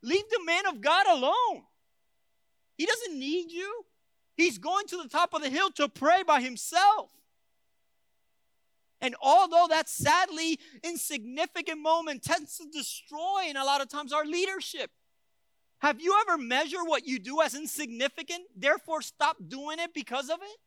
Leave 0.03 0.29
the 0.31 0.45
man 0.45 0.67
of 0.67 0.81
God 0.81 1.07
alone. 1.07 1.65
He 2.77 2.87
doesn't 2.87 3.19
need 3.19 3.51
you. 3.53 3.85
He's 4.37 4.59
going 4.59 4.87
to 4.88 4.97
the 4.97 5.09
top 5.09 5.35
of 5.35 5.43
the 5.43 5.51
hill 5.51 5.71
to 5.73 5.88
pray 5.88 6.23
by 6.23 6.41
himself. 6.41 7.11
And 9.01 9.17
although 9.21 9.67
that 9.69 9.88
sadly 9.88 10.59
insignificant 10.83 11.81
moment 11.81 12.23
tends 12.23 12.57
to 12.59 12.65
destroy, 12.73 13.47
and 13.49 13.59
a 13.59 13.65
lot 13.65 13.81
of 13.81 13.88
times, 13.88 14.12
our 14.12 14.25
leadership, 14.25 14.91
have 15.79 16.01
you 16.01 16.17
ever 16.21 16.38
measured 16.38 16.87
what 16.87 17.07
you 17.07 17.19
do 17.19 17.43
as 17.43 17.57
insignificant, 17.57 18.43
therefore 18.57 19.03
stop 19.03 19.37
doing 19.49 19.81
it 19.81 19.93
because 19.93 20.31
of 20.31 20.38
it? 20.41 20.59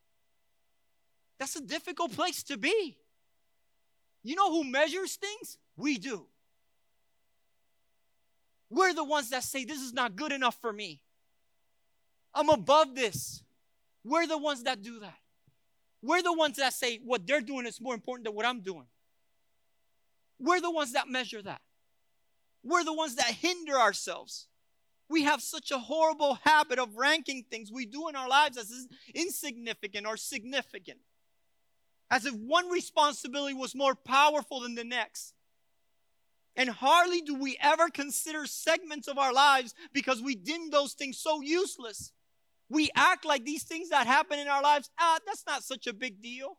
That's 1.39 1.55
a 1.55 1.61
difficult 1.61 2.13
place 2.13 2.43
to 2.43 2.57
be. 2.57 2.97
You 4.23 4.35
know 4.35 4.51
who 4.51 4.63
measures 4.65 5.15
things? 5.15 5.57
We 5.77 5.97
do. 5.97 6.27
We're 8.69 8.93
the 8.93 9.03
ones 9.03 9.29
that 9.29 9.43
say, 9.43 9.65
This 9.65 9.81
is 9.81 9.93
not 9.93 10.15
good 10.15 10.31
enough 10.31 10.57
for 10.61 10.71
me. 10.71 11.01
I'm 12.33 12.49
above 12.49 12.95
this. 12.95 13.43
We're 14.03 14.27
the 14.27 14.37
ones 14.37 14.63
that 14.63 14.81
do 14.81 14.99
that. 14.99 15.17
We're 16.01 16.21
the 16.21 16.33
ones 16.33 16.57
that 16.57 16.73
say 16.73 16.99
what 17.03 17.25
they're 17.25 17.41
doing 17.41 17.65
is 17.65 17.81
more 17.81 17.93
important 17.93 18.25
than 18.25 18.35
what 18.35 18.45
I'm 18.45 18.61
doing. 18.61 18.85
We're 20.39 20.61
the 20.61 20.71
ones 20.71 20.93
that 20.93 21.07
measure 21.07 21.41
that. 21.41 21.61
We're 22.63 22.83
the 22.83 22.93
ones 22.93 23.15
that 23.15 23.27
hinder 23.27 23.75
ourselves. 23.75 24.47
We 25.07 25.23
have 25.23 25.41
such 25.41 25.71
a 25.71 25.79
horrible 25.79 26.39
habit 26.43 26.79
of 26.79 26.95
ranking 26.95 27.43
things 27.43 27.71
we 27.71 27.85
do 27.85 28.09
in 28.09 28.15
our 28.15 28.27
lives 28.27 28.57
as 28.57 28.87
insignificant 29.13 30.05
or 30.05 30.17
significant. 30.17 30.99
As 32.09 32.25
if 32.25 32.33
one 32.33 32.69
responsibility 32.69 33.53
was 33.53 33.75
more 33.75 33.95
powerful 33.95 34.61
than 34.61 34.75
the 34.75 34.83
next. 34.83 35.33
And 36.55 36.69
hardly 36.69 37.21
do 37.21 37.35
we 37.35 37.57
ever 37.61 37.89
consider 37.89 38.45
segments 38.45 39.07
of 39.07 39.17
our 39.17 39.33
lives 39.33 39.73
because 39.93 40.21
we 40.21 40.35
deem 40.35 40.69
those 40.69 40.93
things 40.93 41.17
so 41.17 41.41
useless. 41.41 42.13
We 42.69 42.89
act 42.95 43.25
like 43.25 43.45
these 43.45 43.63
things 43.63 43.89
that 43.89 44.07
happen 44.07 44.39
in 44.39 44.47
our 44.47 44.61
lives, 44.63 44.89
ah, 44.99 45.19
that's 45.25 45.43
not 45.45 45.63
such 45.63 45.87
a 45.87 45.93
big 45.93 46.21
deal. 46.21 46.57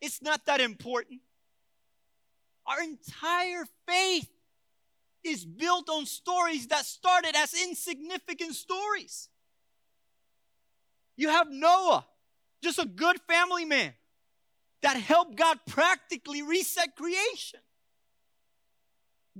it's 0.00 0.20
not 0.20 0.44
that 0.46 0.60
important. 0.60 1.20
Our 2.66 2.82
entire 2.82 3.64
faith 3.86 4.28
is 5.24 5.44
built 5.44 5.88
on 5.88 6.06
stories 6.06 6.66
that 6.68 6.84
started 6.84 7.34
as 7.36 7.54
insignificant 7.54 8.54
stories. 8.54 9.28
You 11.16 11.28
have 11.28 11.48
Noah, 11.50 12.04
just 12.62 12.78
a 12.78 12.86
good 12.86 13.20
family 13.28 13.64
man 13.64 13.94
that 14.82 14.96
helped 14.96 15.36
God 15.36 15.60
practically 15.66 16.42
reset 16.42 16.96
creation. 16.96 17.60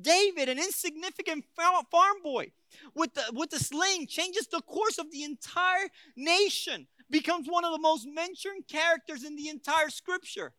David, 0.01 0.49
an 0.49 0.59
insignificant 0.59 1.45
farm 1.55 2.17
boy 2.23 2.53
with 2.95 3.13
the, 3.15 3.23
with 3.33 3.51
the 3.51 3.59
sling, 3.59 4.07
changes 4.07 4.47
the 4.47 4.63
course 4.63 4.99
of 4.99 5.11
the 5.11 5.23
entire 5.23 5.89
nation, 6.17 6.87
becomes 7.11 7.47
one 7.49 7.65
of 7.65 7.73
the 7.73 7.79
most 7.79 8.07
mentioned 8.07 8.65
characters 8.69 9.25
in 9.25 9.37
the 9.37 9.49
entire 9.49 9.91
scripture. 9.91 10.53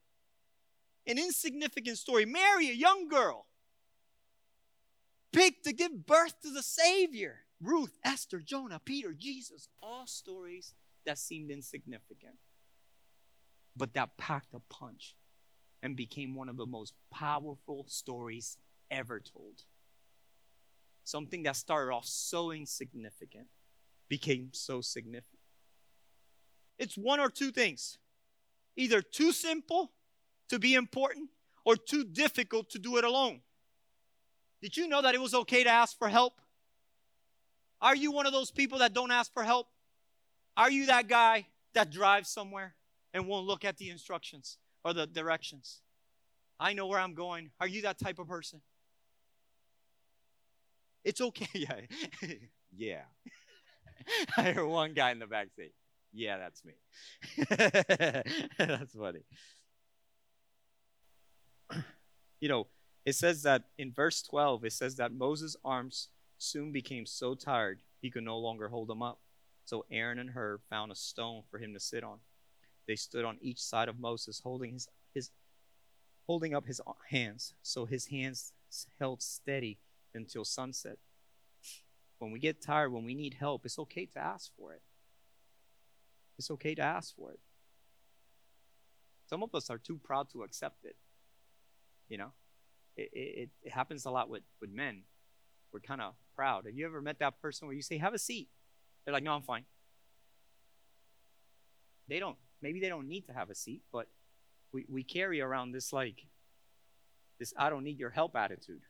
An 1.07 1.17
insignificant 1.17 1.97
story. 1.97 2.25
Mary, 2.25 2.69
a 2.69 2.73
young 2.73 3.07
girl, 3.07 3.47
picked 5.31 5.65
to 5.65 5.73
give 5.73 6.05
birth 6.05 6.39
to 6.43 6.51
the 6.51 6.63
Savior. 6.63 7.39
Ruth, 7.59 7.97
Esther, 8.03 8.39
Jonah, 8.39 8.79
Peter, 8.83 9.13
Jesus, 9.13 9.67
all 9.81 10.05
stories 10.05 10.73
that 11.05 11.17
seemed 11.17 11.49
insignificant, 11.49 12.35
but 13.75 13.93
that 13.93 14.17
packed 14.17 14.53
a 14.53 14.59
punch 14.69 15.15
and 15.81 15.95
became 15.97 16.35
one 16.35 16.49
of 16.49 16.57
the 16.57 16.65
most 16.65 16.93
powerful 17.11 17.85
stories 17.87 18.57
ever 18.93 19.19
told. 19.19 19.63
Something 21.03 21.43
that 21.43 21.55
started 21.55 21.91
off 21.93 22.05
so 22.05 22.51
insignificant 22.51 23.47
became 24.07 24.49
so 24.53 24.81
significant. 24.81 25.39
It's 26.77 26.97
one 26.97 27.19
or 27.19 27.29
two 27.29 27.51
things 27.51 27.97
either 28.75 29.01
too 29.01 29.31
simple 29.31 29.91
to 30.49 30.59
be 30.59 30.73
important 30.73 31.29
or 31.65 31.75
too 31.75 32.03
difficult 32.03 32.69
to 32.71 32.79
do 32.79 32.97
it 32.97 33.03
alone. 33.03 33.41
Did 34.61 34.77
you 34.77 34.87
know 34.87 35.01
that 35.01 35.13
it 35.13 35.21
was 35.21 35.33
okay 35.33 35.63
to 35.63 35.69
ask 35.69 35.97
for 35.97 36.07
help? 36.07 36.39
Are 37.81 37.95
you 37.95 38.11
one 38.11 38.25
of 38.25 38.33
those 38.33 38.49
people 38.49 38.79
that 38.79 38.93
don't 38.93 39.11
ask 39.11 39.33
for 39.33 39.43
help? 39.43 39.67
Are 40.55 40.71
you 40.71 40.85
that 40.87 41.07
guy 41.07 41.47
that 41.73 41.91
drives 41.91 42.29
somewhere 42.29 42.75
and 43.13 43.27
won't 43.27 43.45
look 43.45 43.65
at 43.65 43.77
the 43.77 43.89
instructions 43.89 44.57
or 44.83 44.93
the 44.93 45.05
directions? 45.05 45.81
I 46.59 46.73
know 46.73 46.87
where 46.87 46.99
I'm 46.99 47.13
going. 47.13 47.51
Are 47.59 47.67
you 47.67 47.81
that 47.81 47.99
type 47.99 48.19
of 48.19 48.27
person? 48.27 48.61
It's 51.03 51.21
okay. 51.21 51.47
Yeah. 51.53 51.81
yeah. 52.75 53.01
I 54.37 54.51
heard 54.51 54.67
one 54.67 54.93
guy 54.93 55.11
in 55.11 55.19
the 55.19 55.27
back 55.27 55.49
say, 55.55 55.71
Yeah, 56.11 56.37
that's 56.37 56.63
me. 56.65 56.73
that's 58.57 58.93
funny. 58.93 59.21
You 62.39 62.49
know, 62.49 62.67
it 63.05 63.15
says 63.15 63.43
that 63.43 63.63
in 63.77 63.93
verse 63.93 64.21
12, 64.21 64.65
it 64.65 64.73
says 64.73 64.97
that 64.97 65.13
Moses' 65.13 65.55
arms 65.63 66.09
soon 66.37 66.73
became 66.73 67.05
so 67.05 67.35
tired 67.35 67.79
he 68.01 68.09
could 68.11 68.25
no 68.25 68.37
longer 68.37 68.67
hold 68.67 68.89
them 68.89 69.01
up. 69.01 69.19
So 69.63 69.85
Aaron 69.89 70.19
and 70.19 70.31
Hur 70.31 70.59
found 70.69 70.91
a 70.91 70.95
stone 70.95 71.43
for 71.49 71.57
him 71.57 71.73
to 71.73 71.79
sit 71.79 72.03
on. 72.03 72.17
They 72.85 72.97
stood 72.97 73.23
on 73.23 73.37
each 73.41 73.61
side 73.61 73.87
of 73.87 73.97
Moses, 73.97 74.41
holding 74.43 74.73
his, 74.73 74.89
his 75.13 75.31
holding 76.27 76.53
up 76.53 76.65
his 76.65 76.81
hands, 77.09 77.53
so 77.61 77.85
his 77.85 78.07
hands 78.07 78.51
held 78.99 79.21
steady 79.21 79.77
until 80.15 80.45
sunset. 80.45 80.97
When 82.19 82.31
we 82.31 82.39
get 82.39 82.61
tired, 82.61 82.91
when 82.91 83.03
we 83.03 83.15
need 83.15 83.35
help, 83.39 83.65
it's 83.65 83.79
okay 83.79 84.05
to 84.05 84.19
ask 84.19 84.51
for 84.57 84.73
it. 84.73 84.81
It's 86.37 86.49
okay 86.51 86.75
to 86.75 86.81
ask 86.81 87.15
for 87.15 87.31
it. 87.31 87.39
Some 89.27 89.43
of 89.43 89.53
us 89.55 89.69
are 89.69 89.77
too 89.77 89.99
proud 90.03 90.29
to 90.31 90.43
accept 90.43 90.85
it. 90.85 90.95
You 92.09 92.17
know, 92.17 92.31
it, 92.95 93.09
it, 93.13 93.49
it 93.63 93.71
happens 93.71 94.05
a 94.05 94.11
lot 94.11 94.29
with, 94.29 94.43
with 94.61 94.69
men. 94.69 95.03
We're 95.71 95.79
kind 95.79 96.01
of 96.01 96.13
proud. 96.35 96.65
Have 96.65 96.75
you 96.75 96.85
ever 96.85 97.01
met 97.01 97.19
that 97.19 97.41
person 97.41 97.67
where 97.67 97.75
you 97.75 97.81
say, 97.81 97.97
Have 97.97 98.13
a 98.13 98.19
seat? 98.19 98.49
They're 99.03 99.13
like, 99.13 99.23
No, 99.23 99.33
I'm 99.33 99.41
fine. 99.41 99.65
They 102.07 102.19
don't, 102.19 102.37
maybe 102.61 102.79
they 102.79 102.89
don't 102.89 103.07
need 103.07 103.27
to 103.27 103.33
have 103.33 103.49
a 103.49 103.55
seat, 103.55 103.81
but 103.91 104.07
we, 104.73 104.85
we 104.89 105.03
carry 105.03 105.41
around 105.41 105.71
this, 105.71 105.93
like, 105.93 106.25
this 107.39 107.53
I 107.57 107.69
don't 107.69 107.83
need 107.83 107.99
your 107.99 108.09
help 108.09 108.35
attitude. 108.35 108.81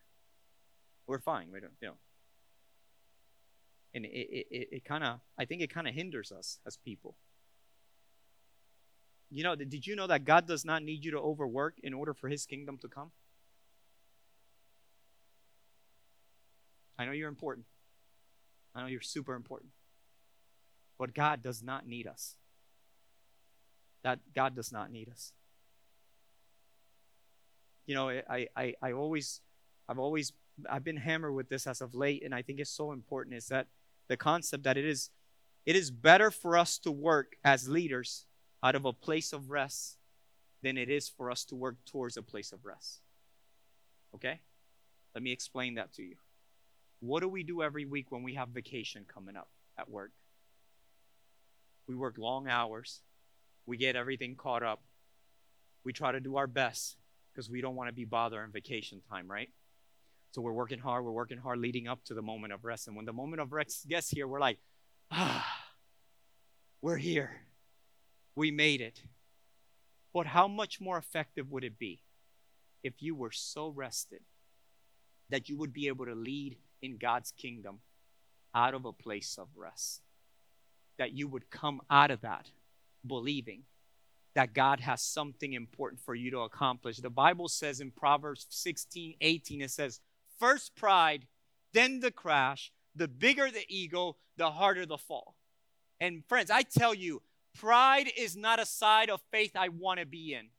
We're 1.08 1.20
fine. 1.20 1.48
We 1.52 1.60
don't, 1.60 1.74
you 1.82 1.90
know. 1.90 1.98
And 3.94 4.06
it, 4.06 4.10
it, 4.10 4.48
it, 4.50 4.68
it 4.72 4.86
kind 4.86 5.04
of, 5.04 5.20
I 5.38 5.46
think 5.46 5.62
it 5.62 5.74
kind 5.74 5.88
of 5.88 5.94
hinders 5.94 6.32
us 6.32 6.60
as 6.66 6.78
people. 6.78 7.16
You 9.30 9.44
know, 9.44 9.56
did 9.56 9.86
you 9.86 9.96
know 9.96 10.08
that 10.08 10.26
God 10.26 10.48
does 10.48 10.64
not 10.64 10.84
need 10.84 11.04
you 11.04 11.12
to 11.12 11.20
overwork 11.20 11.76
in 11.82 11.94
order 11.94 12.14
for 12.14 12.30
his 12.30 12.46
kingdom 12.46 12.78
to 12.80 12.88
come? 12.88 13.12
I 16.98 17.06
know 17.06 17.12
you're 17.12 17.30
important. 17.30 17.66
I 18.76 18.82
know 18.82 18.88
you're 18.88 19.02
super 19.02 19.34
important. 19.34 19.72
But 21.00 21.14
God 21.14 21.42
does 21.42 21.64
not 21.64 21.88
need 21.88 22.08
us. 22.08 22.36
That 24.04 24.20
God 24.36 24.56
does 24.56 24.72
not 24.72 24.92
need 24.92 25.10
us. 25.10 25.34
You 27.86 27.96
know, 27.96 28.10
I, 28.10 28.48
I, 28.56 28.76
I 28.82 28.92
always, 28.92 29.42
I've 29.90 30.00
always, 30.00 30.32
I've 30.70 30.84
been 30.84 30.98
hammered 30.98 31.34
with 31.34 31.50
this 31.50 31.68
as 31.68 31.82
of 31.82 31.96
late, 31.96 32.24
and 32.24 32.34
I 32.34 32.42
think 32.42 32.60
it's 32.60 32.70
so 32.70 32.92
important 32.92 33.36
is 33.36 33.48
that 33.48 33.68
the 34.08 34.18
concept 34.18 34.64
that 34.64 34.78
it 34.78 34.86
is, 34.86 35.10
it 35.66 35.76
is 35.76 35.90
better 35.92 36.32
for 36.32 36.58
us 36.58 36.78
to 36.80 36.92
work 36.92 37.36
as 37.44 37.68
leaders 37.68 38.26
out 38.62 38.76
of 38.76 38.86
a 38.86 38.94
place 38.94 39.34
of 39.34 39.50
rest 39.50 39.98
than 40.62 40.78
it 40.78 40.90
is 40.90 41.10
for 41.10 41.30
us 41.30 41.44
to 41.46 41.56
work 41.56 41.76
towards 41.86 42.18
a 42.18 42.22
place 42.22 42.52
of 42.52 42.66
rest. 42.66 43.02
Okay? 44.16 44.40
Let 45.14 45.24
me 45.24 45.32
explain 45.32 45.76
that 45.76 45.94
to 45.94 46.04
you. 46.04 46.16
What 47.00 47.22
do 47.22 47.28
we 47.28 47.44
do 47.44 47.62
every 47.62 47.86
week 47.86 48.12
when 48.12 48.24
we 48.24 48.36
have 48.36 48.50
vacation 48.50 49.06
coming 49.12 49.36
up 49.36 49.50
at 49.78 49.90
work? 49.90 50.12
We 51.88 51.96
work 51.96 52.18
long 52.18 52.48
hours. 52.48 53.02
We 53.66 53.78
get 53.78 53.96
everything 53.96 54.36
caught 54.36 54.64
up. 54.64 54.82
We 55.84 55.92
try 55.92 56.14
to 56.14 56.22
do 56.22 56.38
our 56.38 56.48
best 56.48 56.96
because 57.32 57.50
we 57.50 57.60
don't 57.60 57.76
want 57.76 57.90
to 57.90 57.94
be 57.94 58.06
bothered 58.06 58.42
on 58.42 58.52
vacation 58.52 59.02
time, 59.10 59.30
right? 59.30 59.50
So 60.34 60.42
we're 60.42 60.52
working 60.52 60.80
hard, 60.80 61.06
we're 61.06 61.12
working 61.12 61.38
hard 61.38 61.60
leading 61.60 61.88
up 61.88 62.04
to 62.06 62.14
the 62.14 62.22
moment 62.22 62.54
of 62.54 62.66
rest. 62.66 62.88
And 62.88 62.96
when 62.96 63.06
the 63.06 63.14
moment 63.14 63.42
of 63.42 63.54
rest 63.54 63.88
gets 63.88 64.10
here, 64.10 64.28
we're 64.28 64.40
like, 64.40 64.60
ah, 65.12 65.46
we're 66.82 66.98
here. 66.98 67.42
We 68.36 68.50
made 68.50 68.82
it. 68.82 69.02
But 70.14 70.26
how 70.26 70.48
much 70.48 70.82
more 70.82 70.98
effective 70.98 71.52
would 71.52 71.64
it 71.64 71.78
be 71.78 72.02
if 72.84 73.02
you 73.02 73.16
were 73.16 73.32
so 73.32 73.70
rested 73.70 74.22
that 75.30 75.50
you 75.50 75.58
would 75.58 75.74
be 75.74 75.88
able 75.88 76.06
to 76.06 76.16
lead 76.16 76.58
in 76.82 76.98
God's 76.98 77.32
kingdom 77.32 77.80
out 78.54 78.74
of 78.74 78.86
a 78.86 78.94
place 78.94 79.38
of 79.40 79.48
rest. 79.56 80.02
That 80.98 81.14
you 81.14 81.28
would 81.28 81.50
come 81.50 81.82
out 81.90 82.12
of 82.12 82.22
that 82.22 82.52
believing 83.06 83.64
that 84.36 84.54
God 84.54 84.80
has 84.80 85.02
something 85.02 85.54
important 85.54 86.02
for 86.02 86.16
you 86.16 86.32
to 86.32 86.40
accomplish. 86.40 86.98
The 86.98 87.10
Bible 87.10 87.48
says 87.48 87.80
in 87.80 87.92
Proverbs 87.92 88.46
16 88.50 89.16
18, 89.22 89.62
it 89.62 89.72
says, 89.72 90.00
First 90.44 90.76
pride, 90.76 91.26
then 91.72 92.02
the 92.02 92.12
crash. 92.12 92.74
The 92.94 93.08
bigger 93.08 93.50
the 93.50 93.64
ego, 93.70 94.18
the 94.36 94.52
harder 94.52 94.86
the 94.86 94.98
fall. 94.98 95.38
And 96.02 96.22
friends, 96.28 96.52
I 96.52 96.64
tell 96.64 96.94
you, 96.94 97.22
pride 97.58 98.12
is 98.18 98.36
not 98.36 98.60
a 98.60 98.66
side 98.66 99.10
of 99.10 99.22
faith 99.32 99.54
I 99.56 99.70
want 99.70 100.02
to 100.02 100.06
be 100.06 100.34
in. 100.34 100.50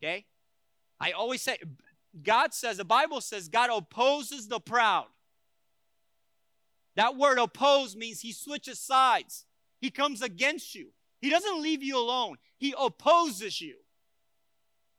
Okay? 0.00 0.24
I 1.00 1.10
always 1.10 1.42
say, 1.42 1.58
God 2.22 2.54
says, 2.54 2.76
the 2.76 2.84
Bible 2.84 3.20
says, 3.20 3.48
God 3.48 3.70
opposes 3.72 4.46
the 4.46 4.60
proud. 4.60 5.06
That 6.94 7.16
word 7.16 7.38
oppose 7.38 7.96
means 7.96 8.20
he 8.20 8.32
switches 8.32 8.78
sides. 8.78 9.46
He 9.80 9.90
comes 9.90 10.22
against 10.22 10.76
you. 10.76 10.90
He 11.20 11.28
doesn't 11.28 11.60
leave 11.60 11.82
you 11.82 11.98
alone, 11.98 12.36
he 12.56 12.72
opposes 12.78 13.60
you. 13.60 13.78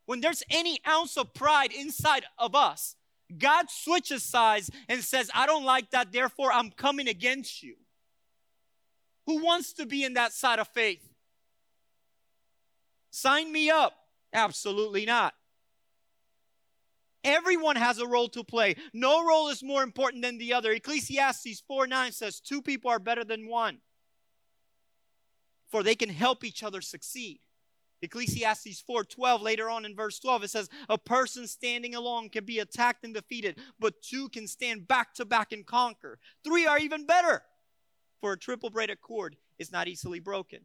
When 0.05 0.19
there's 0.19 0.43
any 0.49 0.81
ounce 0.85 1.15
of 1.15 1.33
pride 1.33 1.71
inside 1.71 2.25
of 2.37 2.53
us, 2.53 2.97
God 3.37 3.69
switches 3.69 4.23
sides 4.23 4.71
and 4.87 5.03
says, 5.03 5.29
I 5.33 5.45
don't 5.45 5.65
like 5.65 5.91
that, 5.91 6.11
therefore 6.11 6.51
I'm 6.51 6.71
coming 6.71 7.07
against 7.07 7.61
you. 7.61 7.75
Who 9.25 9.43
wants 9.43 9.73
to 9.73 9.85
be 9.85 10.03
in 10.03 10.15
that 10.15 10.33
side 10.33 10.59
of 10.59 10.67
faith? 10.69 11.07
Sign 13.11 13.51
me 13.51 13.69
up. 13.69 13.93
Absolutely 14.33 15.05
not. 15.05 15.33
Everyone 17.23 17.75
has 17.75 17.99
a 17.99 18.07
role 18.07 18.29
to 18.29 18.43
play. 18.43 18.75
No 18.93 19.25
role 19.25 19.49
is 19.49 19.61
more 19.61 19.83
important 19.83 20.23
than 20.23 20.37
the 20.37 20.53
other. 20.53 20.71
Ecclesiastes 20.71 21.61
4 21.67 21.87
9 21.87 22.11
says, 22.11 22.39
Two 22.39 22.61
people 22.61 22.89
are 22.89 22.99
better 22.99 23.23
than 23.23 23.47
one, 23.47 23.79
for 25.69 25.83
they 25.83 25.95
can 25.95 26.09
help 26.09 26.43
each 26.43 26.63
other 26.63 26.81
succeed. 26.81 27.39
Ecclesiastes 28.01 28.81
4:12 28.81 29.41
later 29.41 29.69
on 29.69 29.85
in 29.85 29.95
verse 29.95 30.19
12 30.19 30.43
it 30.43 30.49
says 30.49 30.69
a 30.87 30.97
person 30.97 31.47
standing 31.47 31.95
alone 31.95 32.29
can 32.29 32.45
be 32.45 32.59
attacked 32.59 33.03
and 33.03 33.13
defeated 33.13 33.59
but 33.79 34.01
two 34.01 34.29
can 34.29 34.47
stand 34.47 34.87
back 34.87 35.13
to 35.15 35.25
back 35.25 35.51
and 35.51 35.65
conquer. 35.65 36.19
Three 36.43 36.65
are 36.65 36.79
even 36.79 37.05
better. 37.05 37.43
For 38.21 38.33
a 38.33 38.37
triple 38.37 38.69
braided 38.69 39.01
cord 39.01 39.37
is 39.57 39.71
not 39.71 39.87
easily 39.87 40.19
broken. 40.19 40.59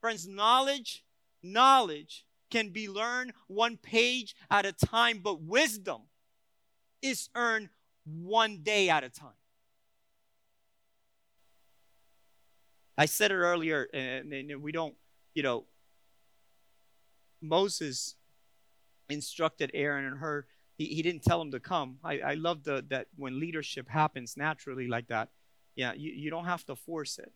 Friends, 0.00 0.26
knowledge 0.26 1.04
knowledge 1.42 2.24
can 2.50 2.70
be 2.70 2.88
learned 2.88 3.32
one 3.46 3.76
page 3.76 4.34
at 4.50 4.66
a 4.66 4.72
time, 4.72 5.20
but 5.22 5.42
wisdom 5.42 6.02
is 7.00 7.28
earned 7.34 7.68
one 8.04 8.58
day 8.62 8.90
at 8.90 9.04
a 9.04 9.08
time. 9.08 9.30
I 12.98 13.06
said 13.06 13.30
it 13.30 13.36
earlier, 13.36 13.88
and, 13.94 14.32
and 14.32 14.62
we 14.62 14.72
don't, 14.72 14.94
you 15.34 15.42
know, 15.42 15.64
Moses 17.40 18.16
instructed 19.08 19.70
Aaron 19.74 20.04
and 20.04 20.18
Hur. 20.18 20.46
He, 20.76 20.86
he 20.86 21.02
didn't 21.02 21.22
tell 21.22 21.38
them 21.38 21.50
to 21.52 21.60
come. 21.60 21.98
I, 22.02 22.20
I 22.20 22.34
love 22.34 22.64
the, 22.64 22.84
that 22.88 23.06
when 23.16 23.38
leadership 23.38 23.88
happens 23.88 24.36
naturally 24.36 24.88
like 24.88 25.08
that, 25.08 25.28
yeah, 25.76 25.92
you, 25.94 26.12
you 26.12 26.30
don't 26.30 26.46
have 26.46 26.64
to 26.66 26.76
force 26.76 27.18
it. 27.18 27.32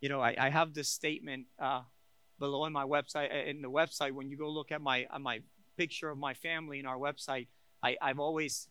You 0.00 0.08
know, 0.08 0.20
I, 0.20 0.34
I 0.38 0.50
have 0.50 0.72
this 0.74 0.88
statement 0.88 1.46
uh, 1.58 1.82
below 2.38 2.64
in 2.64 2.72
my 2.72 2.84
website. 2.84 3.46
In 3.46 3.60
the 3.60 3.70
website, 3.70 4.12
when 4.12 4.30
you 4.30 4.36
go 4.36 4.48
look 4.48 4.72
at 4.72 4.80
my 4.80 5.06
my 5.20 5.40
picture 5.76 6.10
of 6.10 6.18
my 6.18 6.34
family 6.34 6.78
in 6.80 6.86
our 6.86 6.96
website, 6.96 7.48
I, 7.82 7.96
I've 8.00 8.18
always 8.18 8.68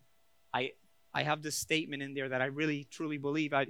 I 0.53 0.71
I 1.13 1.23
have 1.23 1.43
this 1.43 1.55
statement 1.55 2.01
in 2.01 2.13
there 2.13 2.29
that 2.29 2.41
I 2.41 2.45
really 2.45 2.87
truly 2.89 3.17
believe. 3.17 3.53
I 3.53 3.67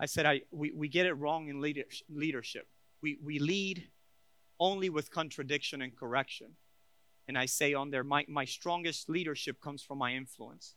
I 0.00 0.06
said 0.06 0.26
I 0.26 0.42
we, 0.50 0.72
we 0.72 0.88
get 0.88 1.06
it 1.06 1.14
wrong 1.14 1.48
in 1.48 1.60
leadership. 1.60 2.66
We 3.02 3.18
we 3.22 3.38
lead 3.38 3.88
only 4.58 4.88
with 4.88 5.10
contradiction 5.10 5.82
and 5.82 5.96
correction. 5.96 6.56
And 7.28 7.36
I 7.36 7.46
say 7.46 7.74
on 7.74 7.90
there, 7.90 8.04
my, 8.04 8.24
my 8.28 8.44
strongest 8.44 9.08
leadership 9.08 9.60
comes 9.60 9.82
from 9.82 9.98
my 9.98 10.14
influence. 10.14 10.74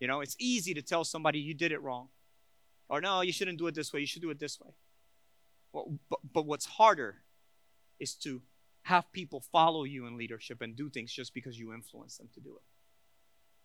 You 0.00 0.08
know, 0.08 0.20
it's 0.20 0.36
easy 0.38 0.74
to 0.74 0.82
tell 0.82 1.04
somebody 1.04 1.38
you 1.38 1.54
did 1.54 1.70
it 1.72 1.80
wrong. 1.80 2.08
Or 2.88 3.00
no, 3.00 3.20
you 3.20 3.32
shouldn't 3.32 3.58
do 3.58 3.68
it 3.68 3.74
this 3.74 3.92
way, 3.92 4.00
you 4.00 4.06
should 4.06 4.22
do 4.22 4.30
it 4.30 4.40
this 4.40 4.60
way. 4.60 4.70
Well, 5.72 5.98
but, 6.10 6.18
but 6.32 6.46
what's 6.46 6.66
harder 6.66 7.16
is 8.00 8.14
to 8.16 8.42
have 8.82 9.10
people 9.12 9.40
follow 9.52 9.84
you 9.84 10.06
in 10.06 10.16
leadership 10.16 10.60
and 10.60 10.74
do 10.74 10.90
things 10.90 11.12
just 11.12 11.32
because 11.32 11.58
you 11.58 11.72
influence 11.72 12.18
them 12.18 12.28
to 12.34 12.40
do 12.40 12.56
it. 12.56 12.62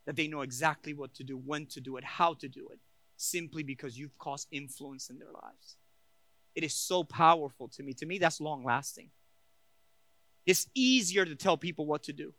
That 0.05 0.15
they 0.15 0.27
know 0.27 0.41
exactly 0.41 0.93
what 0.93 1.15
to 1.15 1.23
do, 1.23 1.35
when 1.37 1.65
to 1.67 1.81
do 1.81 1.97
it, 1.97 2.03
how 2.03 2.35
to 2.35 2.47
do 2.47 2.69
it, 2.71 2.79
simply 3.17 3.63
because 3.63 3.97
you've 3.97 4.17
caused 4.19 4.47
influence 4.51 5.09
in 5.09 5.17
their 5.17 5.31
lives. 5.33 5.75
It 6.57 6.63
is 6.63 6.73
so 6.73 7.03
powerful 7.03 7.67
to 7.67 7.83
me. 7.83 7.93
To 7.93 8.07
me, 8.07 8.17
that's 8.17 8.41
long 8.41 8.63
lasting. 8.63 9.11
It's 10.47 10.65
easier 10.73 11.23
to 11.23 11.35
tell 11.35 11.55
people 11.55 11.85
what 11.85 12.01
to 12.05 12.13
do. 12.13 12.33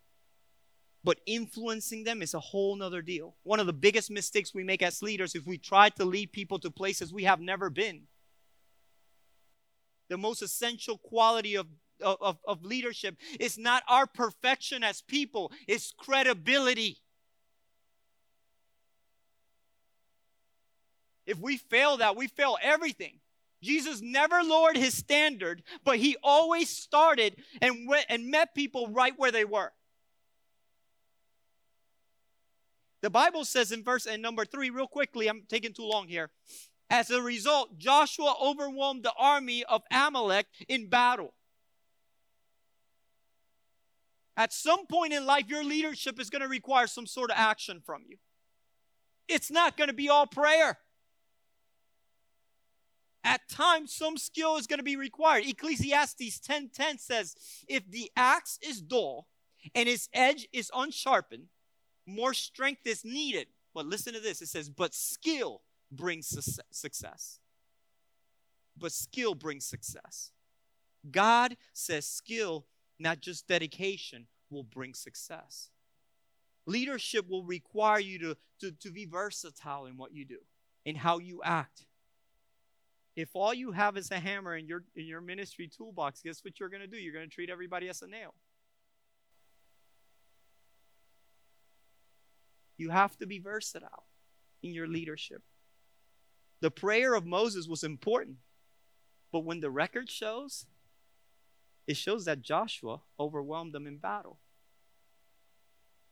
But 1.05 1.21
influencing 1.25 2.03
them 2.03 2.21
is 2.21 2.35
a 2.35 2.41
whole 2.41 2.75
nother 2.75 3.01
deal. 3.01 3.37
One 3.45 3.61
of 3.61 3.67
the 3.67 3.73
biggest 3.73 4.11
mistakes 4.11 4.53
we 4.53 4.65
make 4.65 4.83
as 4.83 5.03
leaders 5.03 5.37
is 5.37 5.47
we 5.47 5.57
try 5.57 5.91
to 5.91 6.05
lead 6.05 6.33
people 6.33 6.59
to 6.59 6.71
places 6.73 7.13
we 7.13 7.23
have 7.25 7.39
never 7.39 7.71
been. 7.71 8.09
The 10.09 10.19
most 10.19 10.43
essential 10.43 10.99
quality 10.99 11.55
of, 11.55 11.69
of, 12.01 12.39
of 12.45 12.65
leadership 12.65 13.19
is 13.39 13.57
not 13.57 13.85
our 13.87 14.09
perfection 14.09 14.83
as 14.83 15.01
people, 15.01 15.53
it's 15.69 15.95
credibility. 15.97 16.99
If 21.25 21.39
we 21.39 21.57
fail 21.57 21.99
that, 21.99 22.17
we 22.17 22.27
fail 22.27 22.59
everything. 22.61 23.21
Jesus 23.63 24.01
never 24.01 24.43
lowered 24.43 24.77
his 24.77 24.95
standard, 24.95 25.63
but 25.85 25.99
he 25.99 26.17
always 26.23 26.69
started 26.69 27.37
and 27.61 27.89
went 27.89 28.07
and 28.09 28.31
met 28.31 28.55
people 28.55 28.89
right 28.89 29.15
where 29.17 29.33
they 29.33 29.45
were. 29.45 29.73
The 33.01 33.11
Bible 33.11 33.45
says 33.45 33.73
in 33.73 33.85
verse 33.85 34.07
and 34.07 34.23
number 34.23 34.45
three, 34.45 34.71
real 34.71 34.87
quickly, 34.87 35.29
I'm 35.29 35.43
taking 35.49 35.73
too 35.73 35.89
long 35.89 36.09
here. 36.09 36.31
As 36.91 37.11
a 37.11 37.21
result, 37.21 37.79
Joshua 37.79 38.35
overwhelmed 38.41 39.05
the 39.05 39.13
army 39.19 39.65
of 39.65 39.83
Amalek 39.91 40.47
in 40.69 40.89
battle. 40.89 41.35
At 44.37 44.53
some 44.53 44.87
point 44.87 45.13
in 45.13 45.27
life, 45.27 45.45
your 45.49 45.65
leadership 45.65 46.21
is 46.21 46.31
going 46.31 46.43
to 46.43 46.49
require 46.49 46.87
some 46.87 47.07
sort 47.07 47.31
of 47.31 47.37
action 47.37 47.83
from 47.85 48.03
you. 48.07 48.17
It's 49.29 49.51
not 49.51 49.77
going 49.77 49.89
to 49.89 49.95
be 49.95 50.09
all 50.09 50.27
prayer 50.27 50.79
at 53.29 53.47
times 53.47 53.93
some 53.93 54.17
skill 54.17 54.57
is 54.57 54.67
going 54.67 54.79
to 54.79 54.85
be 54.85 54.97
required. 54.97 55.45
Ecclesiastes 55.47 56.41
10:10 56.41 56.99
says, 56.99 57.37
"If 57.69 57.89
the 57.89 58.11
axe 58.17 58.59
is 58.63 58.81
dull 58.81 59.29
and 59.75 59.87
its 59.87 60.09
edge 60.15 60.49
is 60.51 60.71
unsharpened, 60.75 61.51
more 62.07 62.33
strength 62.33 62.87
is 62.87 63.05
needed." 63.05 63.49
But 63.75 63.85
listen 63.85 64.15
to 64.15 64.21
this. 64.21 64.41
It 64.41 64.49
says, 64.49 64.71
"But 64.71 64.95
skill 64.95 65.63
brings 65.91 66.29
success." 66.71 67.41
But 68.77 68.93
skill 68.93 69.35
brings 69.35 69.67
success. 69.67 70.33
God 71.11 71.59
says 71.75 72.09
skill, 72.09 72.67
not 72.99 73.21
just 73.21 73.47
dedication, 73.47 74.29
will 74.49 74.65
bring 74.65 74.95
success. 74.95 75.71
Leadership 76.65 77.29
will 77.29 77.45
require 77.45 78.01
you 78.01 78.19
to, 78.21 78.37
to, 78.61 78.73
to 78.73 78.91
be 78.91 79.05
versatile 79.05 79.87
in 79.87 79.97
what 79.97 80.13
you 80.13 80.25
do, 80.25 80.47
in 80.85 80.97
how 80.97 81.19
you 81.19 81.43
act 81.43 81.87
if 83.19 83.31
all 83.35 83.53
you 83.53 83.73
have 83.73 83.97
is 83.97 84.13
a 84.13 84.21
hammer 84.21 84.57
in 84.57 84.69
your 84.69 84.85
in 84.95 85.05
your 85.05 85.21
ministry 85.21 85.69
toolbox, 85.69 86.21
guess 86.23 86.45
what 86.45 86.61
you're 86.61 86.69
going 86.69 86.83
to 86.83 86.87
do? 86.87 86.97
You're 86.97 87.13
going 87.13 87.29
to 87.29 87.35
treat 87.35 87.51
everybody 87.51 87.89
as 87.89 88.01
a 88.01 88.07
nail. 88.07 88.33
You 92.77 92.91
have 92.91 93.17
to 93.19 93.27
be 93.27 93.41
versatile 93.41 94.05
in 94.63 94.73
your 94.73 94.87
leadership. 94.87 95.43
The 96.61 96.71
prayer 96.71 97.15
of 97.15 97.27
Moses 97.27 97.67
was 97.67 97.83
important, 97.83 98.37
but 99.33 99.41
when 99.41 99.59
the 99.59 99.71
record 99.71 100.09
shows, 100.09 100.67
it 101.89 101.97
shows 101.97 102.25
that 102.27 102.41
Joshua 102.41 103.01
overwhelmed 103.19 103.73
them 103.73 103.89
in 103.89 103.97
battle. 103.97 104.39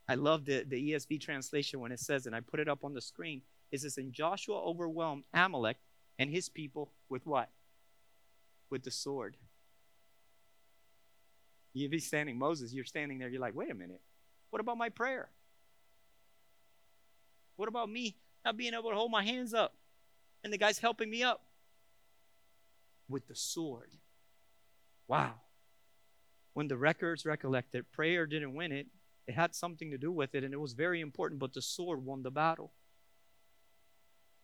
I 0.09 0.15
love 0.15 0.43
the, 0.43 0.65
the 0.67 0.91
ESV 0.91 1.21
translation 1.21 1.79
when 1.79 1.93
it 1.93 2.01
says, 2.01 2.25
and 2.25 2.35
I 2.35 2.41
put 2.41 2.59
it 2.59 2.67
up 2.67 2.83
on 2.83 2.93
the 2.93 3.01
screen. 3.01 3.43
It 3.71 3.79
says, 3.79 3.97
And 3.97 4.11
Joshua 4.11 4.61
overwhelmed 4.61 5.23
Amalek 5.33 5.77
and 6.19 6.29
his 6.29 6.49
people 6.49 6.91
with 7.09 7.25
what? 7.25 7.49
With 8.69 8.83
the 8.83 8.91
sword. 8.91 9.37
You'd 11.73 11.91
be 11.91 11.99
standing, 11.99 12.37
Moses, 12.37 12.73
you're 12.73 12.85
standing 12.85 13.19
there, 13.19 13.29
you're 13.29 13.41
like, 13.41 13.55
wait 13.55 13.69
a 13.69 13.75
minute. 13.75 14.01
What 14.49 14.59
about 14.59 14.77
my 14.77 14.89
prayer? 14.89 15.29
What 17.55 17.69
about 17.69 17.89
me 17.89 18.15
not 18.45 18.57
being 18.57 18.73
able 18.73 18.89
to 18.89 18.95
hold 18.95 19.11
my 19.11 19.23
hands 19.23 19.53
up? 19.53 19.73
And 20.43 20.51
the 20.51 20.57
guy's 20.57 20.79
helping 20.79 21.09
me 21.09 21.23
up 21.23 21.41
with 23.09 23.27
the 23.27 23.35
sword. 23.35 23.91
Wow. 25.07 25.35
When 26.53 26.67
the 26.67 26.77
records 26.77 27.25
recollect 27.25 27.71
that 27.73 27.91
prayer 27.91 28.25
didn't 28.25 28.55
win 28.55 28.71
it, 28.71 28.87
it 29.27 29.33
had 29.33 29.53
something 29.53 29.91
to 29.91 29.97
do 29.97 30.11
with 30.11 30.35
it, 30.35 30.43
and 30.43 30.53
it 30.53 30.59
was 30.59 30.73
very 30.73 31.01
important, 31.01 31.39
but 31.39 31.53
the 31.53 31.61
sword 31.61 32.03
won 32.05 32.23
the 32.23 32.31
battle. 32.31 32.71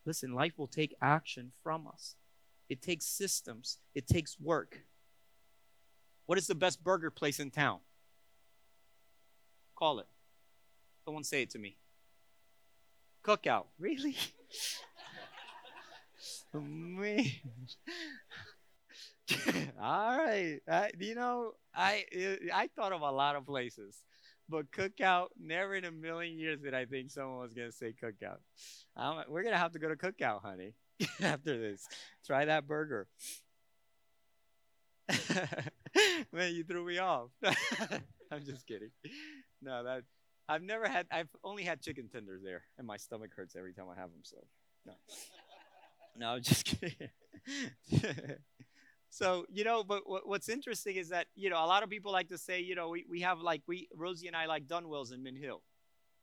Listen, 0.06 0.34
life 0.34 0.54
will 0.58 0.68
take 0.68 0.96
action 1.02 1.52
from 1.63 1.88
us. 1.88 2.16
It 2.70 2.82
takes 2.82 3.06
systems, 3.06 3.78
it 3.94 4.08
takes 4.08 4.39
work. 4.39 4.80
What 6.26 6.38
is 6.38 6.48
the 6.48 6.56
best 6.56 6.84
burger 6.84 7.12
place 7.12 7.39
in 7.39 7.52
town? 7.52 7.80
Call 9.76 10.00
it. 10.00 10.08
Someone 11.06 11.24
say 11.24 11.42
it 11.42 11.50
to 11.52 11.60
me. 11.60 11.78
Cookout. 13.24 13.66
Really? 13.80 14.16
Oh, 16.56 16.62
man. 16.62 17.26
All 19.82 20.18
right. 20.18 20.60
I, 20.70 20.92
you 21.00 21.16
know, 21.16 21.54
I 21.74 22.06
I 22.54 22.70
thought 22.76 22.92
of 22.94 23.02
a 23.02 23.12
lot 23.12 23.36
of 23.36 23.46
places. 23.46 24.04
But 24.49 24.71
cookout, 24.71 25.27
never 25.39 25.75
in 25.75 25.86
a 25.86 25.91
million 25.91 26.38
years 26.38 26.60
did 26.60 26.73
I 26.73 26.86
think 26.86 27.12
someone 27.12 27.39
was 27.39 27.53
gonna 27.53 27.71
say 27.71 27.93
cookout. 27.93 28.39
I'm, 28.95 29.23
we're 29.27 29.43
gonna 29.43 29.58
have 29.58 29.71
to 29.73 29.79
go 29.79 29.89
to 29.89 29.95
cookout, 29.95 30.41
honey, 30.41 30.73
after 31.21 31.58
this. 31.58 31.88
Try 32.25 32.45
that 32.45 32.67
burger. 32.67 33.08
Man, 36.32 36.53
you 36.53 36.63
threw 36.63 36.86
me 36.86 36.97
off. 36.97 37.29
I'm 38.32 38.45
just 38.45 38.65
kidding. 38.67 38.91
No, 39.62 39.84
that 39.84 40.03
I've 40.49 40.63
never 40.63 40.88
had. 40.88 41.08
I've 41.12 41.29
only 41.43 41.63
had 41.63 41.82
chicken 41.82 42.10
tenders 42.10 42.41
there, 42.43 42.63
and 42.77 42.86
my 42.86 42.97
stomach 42.97 43.32
hurts 43.36 43.56
every 43.56 43.73
time 43.73 43.86
I 43.91 43.99
have 43.99 44.10
them. 44.12 44.21
So, 44.23 44.38
no, 44.86 44.93
no, 46.17 46.27
I'm 46.36 46.41
just 46.41 46.65
kidding. 46.65 47.10
So, 49.13 49.45
you 49.54 49.63
know, 49.63 49.84
but 49.84 50.02
what's 50.28 50.49
interesting 50.49 50.95
is 50.95 51.10
that, 51.10 51.28
you 51.36 51.52
know, 51.52 51.63
a 51.63 51.67
lot 51.67 51.84
of 51.84 51.89
people 51.91 52.12
like 52.12 52.30
to 52.30 52.38
say, 52.39 52.62
you 52.62 52.73
know, 52.73 52.89
we, 52.89 53.06
we 53.08 53.21
have 53.21 53.41
like, 53.41 53.62
we, 53.67 53.88
Rosie 53.95 54.26
and 54.26 54.36
I 54.36 54.47
like 54.47 54.67
Dunwell's 54.67 55.12
in 55.12 55.21
Mint 55.21 55.38
Hill. 55.38 55.62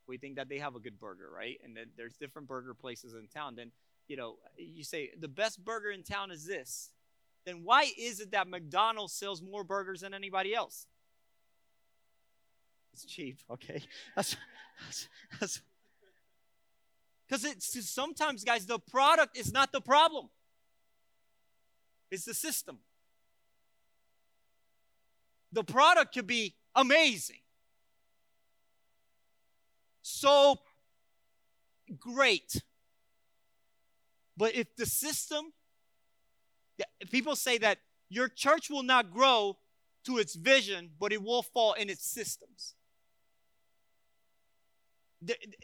We 0.09 0.18
think 0.18 0.35
that 0.35 0.48
they 0.48 0.59
have 0.59 0.74
a 0.74 0.81
good 0.81 0.98
burger, 0.98 1.31
right? 1.33 1.57
And 1.62 1.76
then 1.76 1.90
there's 1.96 2.16
different 2.16 2.48
burger 2.48 2.74
places 2.74 3.14
in 3.14 3.29
town. 3.29 3.55
Then, 3.55 3.70
you 4.09 4.16
know, 4.16 4.38
you 4.57 4.83
say 4.83 5.11
the 5.16 5.29
best 5.29 5.64
burger 5.64 5.92
in 5.92 6.03
town 6.03 6.33
is 6.33 6.44
this. 6.44 6.90
Then 7.46 7.62
why 7.62 7.92
is 7.96 8.18
it 8.18 8.33
that 8.33 8.48
McDonald's 8.48 9.12
sells 9.12 9.40
more 9.40 9.62
burgers 9.62 10.00
than 10.00 10.12
anybody 10.12 10.53
else? 10.53 10.88
It's 12.92 13.05
cheap, 13.05 13.38
okay? 13.48 13.85
That's, 14.16 14.37
that's, 15.38 15.61
because 17.29 17.44
it's 17.44 17.88
sometimes, 17.88 18.42
guys, 18.42 18.66
the 18.66 18.81
product 18.81 19.38
is 19.38 19.53
not 19.53 19.70
the 19.70 19.81
problem. 19.81 20.29
It's 22.11 22.25
the 22.25 22.35
system. 22.35 22.79
The 25.53 25.64
product 25.64 26.14
could 26.14 26.27
be 26.27 26.55
amazing. 26.75 27.40
So 30.03 30.61
great. 31.99 32.62
But 34.37 34.55
if 34.55 34.75
the 34.77 34.87
system, 34.87 35.53
people 37.11 37.37
say 37.37 37.59
that 37.59 37.79
your 38.09 38.29
church 38.29 38.70
will 38.70 38.83
not 38.83 39.12
grow 39.12 39.59
to 40.05 40.18
its 40.18 40.35
vision, 40.35 40.90
but 40.99 41.12
it 41.12 41.23
will 41.23 41.42
fall 41.42 41.75
in 41.75 41.90
its 41.90 42.05
systems. 42.05 42.75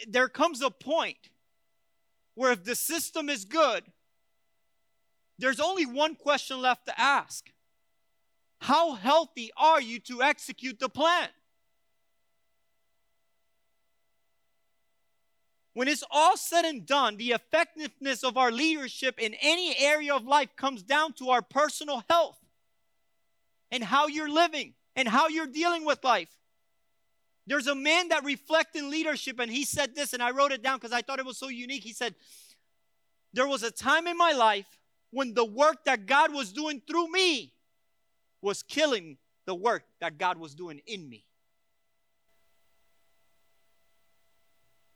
There 0.06 0.28
comes 0.28 0.60
a 0.60 0.70
point 0.70 1.30
where 2.34 2.52
if 2.52 2.64
the 2.64 2.74
system 2.74 3.30
is 3.30 3.44
good, 3.46 3.84
there's 5.38 5.60
only 5.60 5.86
one 5.86 6.14
question 6.14 6.60
left 6.60 6.86
to 6.86 7.00
ask 7.00 7.50
How 8.60 8.94
healthy 8.94 9.50
are 9.56 9.80
you 9.80 9.98
to 10.00 10.22
execute 10.22 10.78
the 10.78 10.88
plan? 10.88 11.28
When 15.74 15.88
it's 15.88 16.04
all 16.10 16.38
said 16.38 16.64
and 16.64 16.86
done, 16.86 17.18
the 17.18 17.32
effectiveness 17.32 18.24
of 18.24 18.38
our 18.38 18.50
leadership 18.50 19.18
in 19.18 19.34
any 19.42 19.76
area 19.78 20.14
of 20.14 20.24
life 20.24 20.48
comes 20.56 20.82
down 20.82 21.12
to 21.14 21.28
our 21.28 21.42
personal 21.42 22.02
health 22.08 22.38
and 23.70 23.84
how 23.84 24.06
you're 24.06 24.30
living 24.30 24.72
and 24.94 25.06
how 25.06 25.28
you're 25.28 25.46
dealing 25.46 25.84
with 25.84 26.02
life. 26.02 26.30
There's 27.46 27.66
a 27.66 27.74
man 27.74 28.08
that 28.08 28.24
reflected 28.24 28.84
in 28.84 28.90
leadership, 28.90 29.38
and 29.38 29.52
he 29.52 29.66
said 29.66 29.94
this, 29.94 30.14
and 30.14 30.22
I 30.22 30.30
wrote 30.30 30.50
it 30.50 30.62
down 30.62 30.78
because 30.78 30.92
I 30.92 31.02
thought 31.02 31.18
it 31.18 31.26
was 31.26 31.36
so 31.36 31.48
unique. 31.48 31.84
He 31.84 31.92
said, 31.92 32.14
There 33.34 33.46
was 33.46 33.62
a 33.62 33.70
time 33.70 34.06
in 34.06 34.16
my 34.16 34.32
life 34.32 34.75
when 35.10 35.34
the 35.34 35.44
work 35.44 35.84
that 35.84 36.06
God 36.06 36.32
was 36.32 36.52
doing 36.52 36.82
through 36.86 37.10
me 37.10 37.52
was 38.42 38.62
killing 38.62 39.18
the 39.46 39.54
work 39.54 39.84
that 40.00 40.18
God 40.18 40.38
was 40.38 40.54
doing 40.54 40.80
in 40.86 41.08
me. 41.08 41.24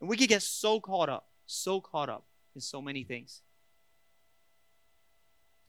And 0.00 0.08
we 0.08 0.16
could 0.16 0.28
get 0.28 0.42
so 0.42 0.80
caught 0.80 1.08
up, 1.08 1.28
so 1.46 1.80
caught 1.80 2.08
up 2.08 2.24
in 2.54 2.60
so 2.60 2.80
many 2.80 3.04
things. 3.04 3.42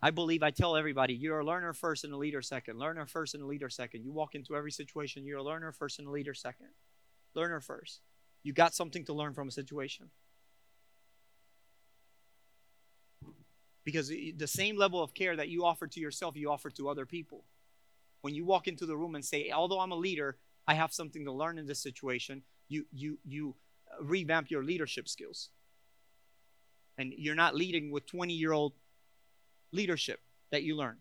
I 0.01 0.09
believe 0.09 0.41
I 0.41 0.49
tell 0.49 0.75
everybody 0.75 1.13
you're 1.13 1.39
a 1.39 1.45
learner 1.45 1.73
first 1.73 2.03
and 2.03 2.13
a 2.13 2.17
leader 2.17 2.41
second. 2.41 2.79
Learner 2.79 3.05
first 3.05 3.35
and 3.35 3.43
a 3.43 3.45
leader 3.45 3.69
second. 3.69 4.03
You 4.03 4.11
walk 4.11 4.33
into 4.33 4.55
every 4.55 4.71
situation, 4.71 5.25
you're 5.25 5.37
a 5.37 5.43
learner 5.43 5.71
first 5.71 5.99
and 5.99 6.07
a 6.07 6.11
leader 6.11 6.33
second. 6.33 6.69
Learner 7.35 7.59
first. 7.59 8.01
You 8.41 8.53
got 8.53 8.73
something 8.73 9.05
to 9.05 9.13
learn 9.13 9.33
from 9.33 9.47
a 9.47 9.51
situation. 9.51 10.09
Because 13.83 14.09
the 14.09 14.47
same 14.47 14.77
level 14.77 15.01
of 15.01 15.13
care 15.13 15.35
that 15.35 15.49
you 15.49 15.65
offer 15.65 15.87
to 15.87 15.99
yourself, 15.99 16.35
you 16.35 16.51
offer 16.51 16.69
to 16.71 16.89
other 16.89 17.05
people. 17.05 17.45
When 18.21 18.35
you 18.35 18.45
walk 18.45 18.67
into 18.67 18.85
the 18.85 18.95
room 18.95 19.15
and 19.15 19.25
say, 19.25 19.49
although 19.51 19.79
I'm 19.79 19.91
a 19.91 19.95
leader, 19.95 20.37
I 20.67 20.75
have 20.75 20.93
something 20.93 21.25
to 21.25 21.31
learn 21.31 21.57
in 21.57 21.65
this 21.65 21.79
situation, 21.79 22.43
you 22.69 22.85
you 22.91 23.17
you 23.25 23.55
revamp 23.99 24.51
your 24.51 24.63
leadership 24.63 25.07
skills. 25.07 25.49
And 26.97 27.13
you're 27.17 27.35
not 27.35 27.55
leading 27.55 27.91
with 27.91 28.05
20 28.05 28.33
year 28.33 28.51
old 28.51 28.73
leadership 29.71 30.19
that 30.51 30.63
you 30.63 30.75
learn. 30.75 30.97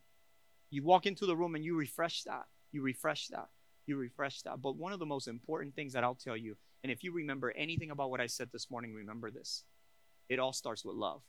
You 0.70 0.82
walk 0.82 1.06
into 1.06 1.26
the 1.26 1.36
room 1.36 1.54
and 1.54 1.64
you 1.64 1.76
refresh 1.76 2.22
that. 2.22 2.46
You 2.72 2.82
refresh 2.82 3.28
that. 3.28 3.48
You 3.86 3.96
refresh 3.96 4.42
that. 4.42 4.62
But 4.62 4.76
one 4.76 4.92
of 4.92 5.00
the 5.00 5.06
most 5.06 5.28
important 5.28 5.74
things 5.74 5.92
that 5.92 6.04
I'll 6.04 6.14
tell 6.14 6.36
you, 6.36 6.56
and 6.82 6.92
if 6.92 7.02
you 7.02 7.12
remember 7.12 7.50
anything 7.50 7.90
about 7.90 8.10
what 8.10 8.20
I 8.20 8.26
said 8.26 8.50
this 8.52 8.70
morning, 8.70 8.94
remember 8.94 9.30
this. 9.30 9.64
It 10.28 10.38
all 10.38 10.52
starts 10.52 10.84
with 10.84 10.94
love. 10.94 11.22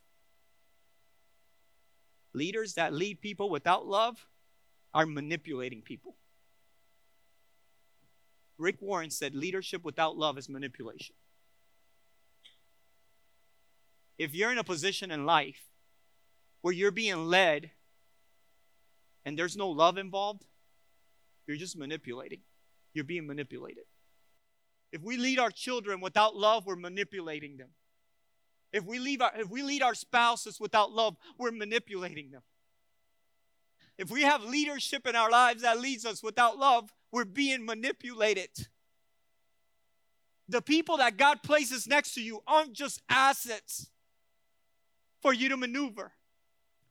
Leaders 2.34 2.76
that 2.76 2.94
lead 2.94 3.22
people 3.22 3.50
without 3.50 3.86
love 3.86 4.28
are 4.94 5.06
manipulating 5.06 5.82
people. 5.82 6.16
Rick 8.58 8.78
Warren 8.82 9.10
said 9.10 9.36
leadership 9.36 9.84
without 9.84 10.18
love 10.18 10.38
is 10.38 10.48
manipulation 10.48 11.16
if 14.22 14.36
you're 14.36 14.52
in 14.52 14.60
a 14.60 14.64
position 14.64 15.10
in 15.10 15.26
life 15.26 15.64
where 16.62 16.72
you're 16.72 16.92
being 16.92 17.26
led 17.26 17.72
and 19.26 19.38
there's 19.38 19.58
no 19.58 19.70
love 19.70 19.98
involved, 19.98 20.46
you're 21.48 21.58
just 21.58 21.76
manipulating. 21.76 22.42
You're 22.94 23.04
being 23.04 23.26
manipulated. 23.26 23.86
If 24.92 25.02
we 25.02 25.18
lead 25.18 25.40
our 25.40 25.50
children 25.50 26.02
without 26.02 26.36
love, 26.36 26.68
we're 26.68 26.76
manipulating 26.76 27.58
them. 27.58 27.70
If 28.72 28.86
we, 28.86 29.00
leave 29.00 29.22
our, 29.22 29.32
if 29.36 29.50
we 29.50 29.64
lead 29.64 29.82
our 29.82 29.96
spouses 29.96 30.60
without 30.60 30.92
love, 30.92 31.18
we're 31.38 31.52
manipulating 31.52 32.32
them. 32.32 32.42
If 33.98 34.10
we 34.10 34.22
have 34.22 34.44
leadership 34.44 35.06
in 35.06 35.16
our 35.16 35.30
lives 35.30 35.62
that 35.62 35.80
leads 35.80 36.06
us 36.06 36.24
without 36.24 36.58
love, 36.58 36.94
we're 37.12 37.26
being 37.26 37.66
manipulated. 37.66 38.50
The 40.48 40.62
people 40.62 40.98
that 40.98 41.18
God 41.18 41.44
places 41.44 41.86
next 41.86 42.14
to 42.16 42.22
you 42.22 42.42
aren't 42.48 42.74
just 42.74 43.02
assets, 43.10 43.88
for 45.22 45.34
you 45.34 45.50
to 45.50 45.58
maneuver, 45.58 46.12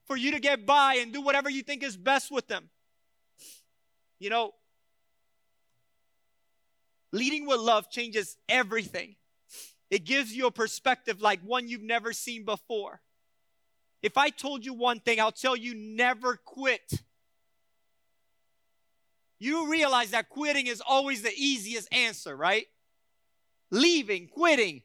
for 0.05 0.16
you 0.16 0.31
to 0.33 0.40
get 0.40 0.64
by 0.64 0.95
and 0.95 1.12
do 1.12 1.21
whatever 1.21 1.51
you 1.51 1.62
think 1.62 1.83
is 1.83 1.97
best 1.97 2.31
with 2.31 2.47
them. 2.47 2.71
You 4.19 4.31
know, 4.31 4.55
leading 7.12 7.47
with 7.47 7.59
love 7.59 7.90
changes 7.90 8.37
everything. 8.49 9.16
It 9.90 10.05
gives 10.05 10.33
you 10.33 10.46
a 10.46 10.53
perspective 10.53 11.20
like 11.20 11.40
one 11.40 11.68
you've 11.68 11.83
never 11.83 12.12
seen 12.12 12.44
before. 12.44 13.00
If 14.03 14.16
I 14.16 14.31
told 14.31 14.64
you 14.64 14.72
one 14.72 15.00
thing, 15.00 15.20
I'll 15.20 15.33
tell 15.33 15.57
you 15.57 15.74
never 15.74 16.37
quit. 16.37 17.03
You 19.38 19.70
realize 19.70 20.11
that 20.11 20.29
quitting 20.29 20.66
is 20.66 20.83
always 20.87 21.22
the 21.22 21.33
easiest 21.35 21.92
answer, 21.92 22.37
right? 22.37 22.66
Leaving, 23.70 24.29
quitting, 24.29 24.83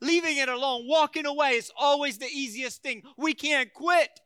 Leaving 0.00 0.36
it 0.36 0.48
alone, 0.48 0.86
walking 0.86 1.26
away 1.26 1.52
is 1.52 1.72
always 1.76 2.18
the 2.18 2.26
easiest 2.26 2.82
thing. 2.82 3.02
We 3.16 3.34
can't 3.34 3.72
quit. 3.72 4.20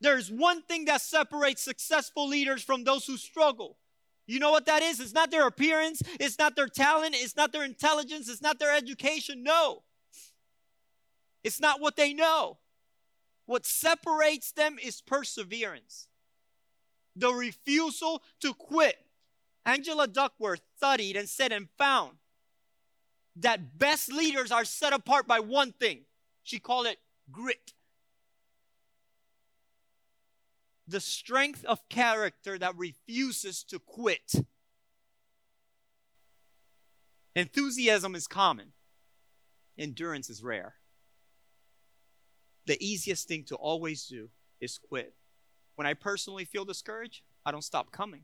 There's 0.00 0.30
one 0.30 0.62
thing 0.62 0.86
that 0.86 1.00
separates 1.00 1.62
successful 1.62 2.28
leaders 2.28 2.62
from 2.62 2.84
those 2.84 3.06
who 3.06 3.16
struggle. 3.16 3.78
You 4.26 4.38
know 4.38 4.50
what 4.50 4.66
that 4.66 4.82
is? 4.82 5.00
It's 5.00 5.12
not 5.12 5.30
their 5.30 5.46
appearance, 5.46 6.02
it's 6.18 6.38
not 6.38 6.56
their 6.56 6.68
talent, 6.68 7.14
it's 7.18 7.36
not 7.36 7.52
their 7.52 7.64
intelligence, 7.64 8.28
it's 8.28 8.42
not 8.42 8.58
their 8.58 8.74
education. 8.74 9.42
No. 9.42 9.82
It's 11.42 11.60
not 11.60 11.80
what 11.80 11.96
they 11.96 12.14
know. 12.14 12.58
What 13.46 13.66
separates 13.66 14.52
them 14.52 14.78
is 14.82 15.02
perseverance, 15.02 16.08
the 17.14 17.32
refusal 17.32 18.22
to 18.40 18.54
quit. 18.54 18.96
Angela 19.66 20.08
Duckworth 20.08 20.62
studied 20.76 21.16
and 21.16 21.28
said 21.28 21.52
and 21.52 21.68
found 21.76 22.16
that 23.36 23.78
best 23.78 24.12
leaders 24.12 24.50
are 24.50 24.64
set 24.64 24.92
apart 24.92 25.26
by 25.26 25.40
one 25.40 25.72
thing. 25.72 26.00
She 26.42 26.58
called 26.58 26.86
it 26.86 26.98
grit. 27.30 27.74
The 30.86 31.00
strength 31.00 31.64
of 31.64 31.88
character 31.88 32.58
that 32.58 32.76
refuses 32.76 33.64
to 33.64 33.78
quit. 33.78 34.32
Enthusiasm 37.34 38.14
is 38.14 38.26
common, 38.26 38.72
endurance 39.78 40.30
is 40.30 40.42
rare. 40.42 40.74
The 42.66 42.82
easiest 42.84 43.28
thing 43.28 43.44
to 43.44 43.56
always 43.56 44.06
do 44.06 44.28
is 44.60 44.78
quit. 44.78 45.14
When 45.74 45.86
I 45.86 45.94
personally 45.94 46.44
feel 46.44 46.64
discouraged, 46.64 47.22
I 47.44 47.50
don't 47.50 47.64
stop 47.64 47.90
coming. 47.90 48.22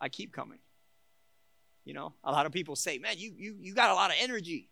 I 0.00 0.08
keep 0.08 0.32
coming. 0.32 0.60
You 1.84 1.94
know, 1.94 2.14
a 2.24 2.32
lot 2.32 2.46
of 2.46 2.52
people 2.52 2.76
say, 2.76 2.98
man, 2.98 3.14
you, 3.18 3.32
you, 3.36 3.56
you 3.60 3.74
got 3.74 3.90
a 3.90 3.94
lot 3.94 4.10
of 4.10 4.16
energy. 4.20 4.70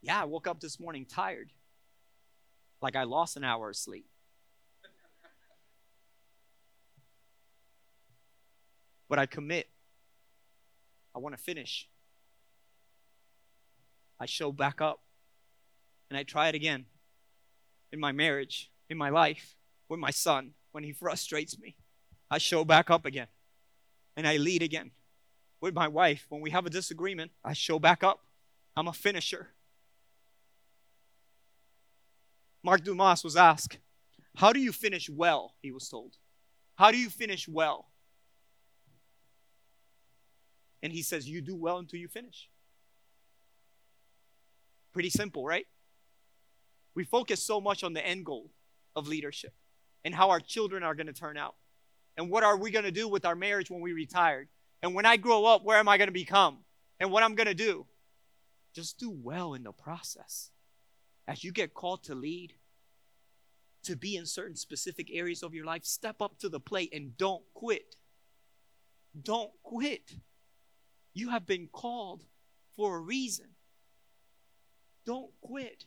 Yeah, 0.00 0.20
I 0.20 0.24
woke 0.24 0.46
up 0.46 0.60
this 0.60 0.80
morning 0.80 1.06
tired, 1.06 1.52
like 2.80 2.96
I 2.96 3.04
lost 3.04 3.36
an 3.36 3.44
hour 3.44 3.70
of 3.70 3.76
sleep. 3.76 4.06
But 9.12 9.18
I 9.18 9.26
commit. 9.26 9.68
I 11.14 11.18
want 11.18 11.36
to 11.36 11.42
finish. 11.42 11.86
I 14.18 14.24
show 14.24 14.50
back 14.52 14.80
up 14.80 15.00
and 16.08 16.16
I 16.16 16.22
try 16.22 16.48
it 16.48 16.54
again 16.54 16.86
in 17.92 18.00
my 18.00 18.10
marriage, 18.10 18.70
in 18.88 18.96
my 18.96 19.10
life, 19.10 19.54
with 19.86 20.00
my 20.00 20.08
son 20.08 20.52
when 20.70 20.82
he 20.82 20.92
frustrates 20.92 21.58
me. 21.58 21.76
I 22.30 22.38
show 22.38 22.64
back 22.64 22.88
up 22.88 23.04
again 23.04 23.26
and 24.16 24.26
I 24.26 24.38
lead 24.38 24.62
again 24.62 24.92
with 25.60 25.74
my 25.74 25.88
wife, 25.88 26.24
when 26.30 26.40
we 26.40 26.48
have 26.48 26.64
a 26.64 26.70
disagreement, 26.70 27.32
I 27.44 27.52
show 27.52 27.78
back 27.78 28.02
up. 28.02 28.20
I'm 28.74 28.88
a 28.88 28.94
finisher. 28.94 29.48
Mark 32.64 32.82
Dumas 32.82 33.22
was 33.22 33.36
asked, 33.36 33.76
How 34.36 34.54
do 34.54 34.58
you 34.58 34.72
finish 34.72 35.10
well? 35.10 35.52
He 35.60 35.70
was 35.70 35.86
told. 35.86 36.16
How 36.76 36.90
do 36.90 36.96
you 36.96 37.10
finish 37.10 37.46
well? 37.46 37.91
And 40.82 40.92
he 40.92 41.02
says, 41.02 41.28
You 41.28 41.40
do 41.40 41.54
well 41.54 41.78
until 41.78 42.00
you 42.00 42.08
finish. 42.08 42.48
Pretty 44.92 45.10
simple, 45.10 45.44
right? 45.44 45.66
We 46.94 47.04
focus 47.04 47.42
so 47.42 47.60
much 47.60 47.82
on 47.82 47.94
the 47.94 48.06
end 48.06 48.26
goal 48.26 48.50
of 48.94 49.08
leadership. 49.08 49.54
and 50.04 50.14
how 50.14 50.30
our 50.30 50.40
children 50.40 50.82
are 50.82 50.94
going 50.94 51.06
to 51.06 51.12
turn 51.12 51.36
out. 51.36 51.54
And 52.16 52.28
what 52.28 52.42
are 52.42 52.56
we 52.56 52.70
going 52.70 52.84
to 52.84 52.90
do 52.90 53.08
with 53.08 53.24
our 53.24 53.34
marriage 53.36 53.70
when 53.70 53.80
we 53.80 53.92
retired? 53.92 54.48
And 54.82 54.94
when 54.94 55.06
I 55.06 55.16
grow 55.16 55.44
up, 55.44 55.64
where 55.64 55.78
am 55.78 55.88
I 55.88 55.96
going 55.96 56.08
to 56.08 56.12
become? 56.12 56.58
And 56.98 57.10
what 57.10 57.22
I'm 57.22 57.34
going 57.34 57.46
to 57.46 57.54
do? 57.54 57.86
Just 58.74 58.98
do 58.98 59.10
well 59.10 59.54
in 59.54 59.62
the 59.62 59.72
process. 59.72 60.50
As 61.28 61.44
you 61.44 61.52
get 61.52 61.72
called 61.72 62.02
to 62.04 62.14
lead, 62.14 62.54
to 63.84 63.96
be 63.96 64.16
in 64.16 64.26
certain 64.26 64.56
specific 64.56 65.08
areas 65.12 65.42
of 65.42 65.54
your 65.54 65.64
life, 65.64 65.84
step 65.84 66.20
up 66.20 66.38
to 66.38 66.48
the 66.48 66.60
plate 66.60 66.90
and 66.92 67.16
don't 67.16 67.42
quit. 67.54 67.96
Don't 69.20 69.50
quit. 69.62 70.14
You 71.14 71.30
have 71.30 71.46
been 71.46 71.68
called 71.70 72.24
for 72.74 72.96
a 72.96 73.00
reason. 73.00 73.48
Don't 75.04 75.32
quit. 75.40 75.84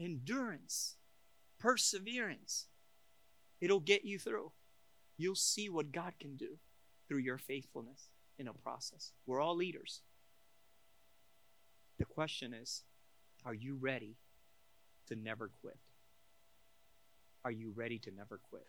Endurance, 0.00 0.96
perseverance, 1.58 2.66
it'll 3.60 3.80
get 3.80 4.04
you 4.04 4.18
through. 4.18 4.50
You'll 5.16 5.36
see 5.36 5.68
what 5.68 5.92
God 5.92 6.14
can 6.18 6.36
do 6.36 6.58
through 7.06 7.18
your 7.18 7.38
faithfulness 7.38 8.08
in 8.38 8.48
a 8.48 8.52
process. 8.52 9.12
We're 9.26 9.40
all 9.40 9.54
leaders. 9.54 10.00
The 11.98 12.04
question 12.04 12.52
is 12.52 12.82
are 13.44 13.54
you 13.54 13.76
ready 13.76 14.16
to 15.06 15.16
never 15.16 15.50
quit? 15.60 15.78
Are 17.44 17.52
you 17.52 17.72
ready 17.76 17.98
to 18.00 18.10
never 18.10 18.40
quit? 18.50 18.66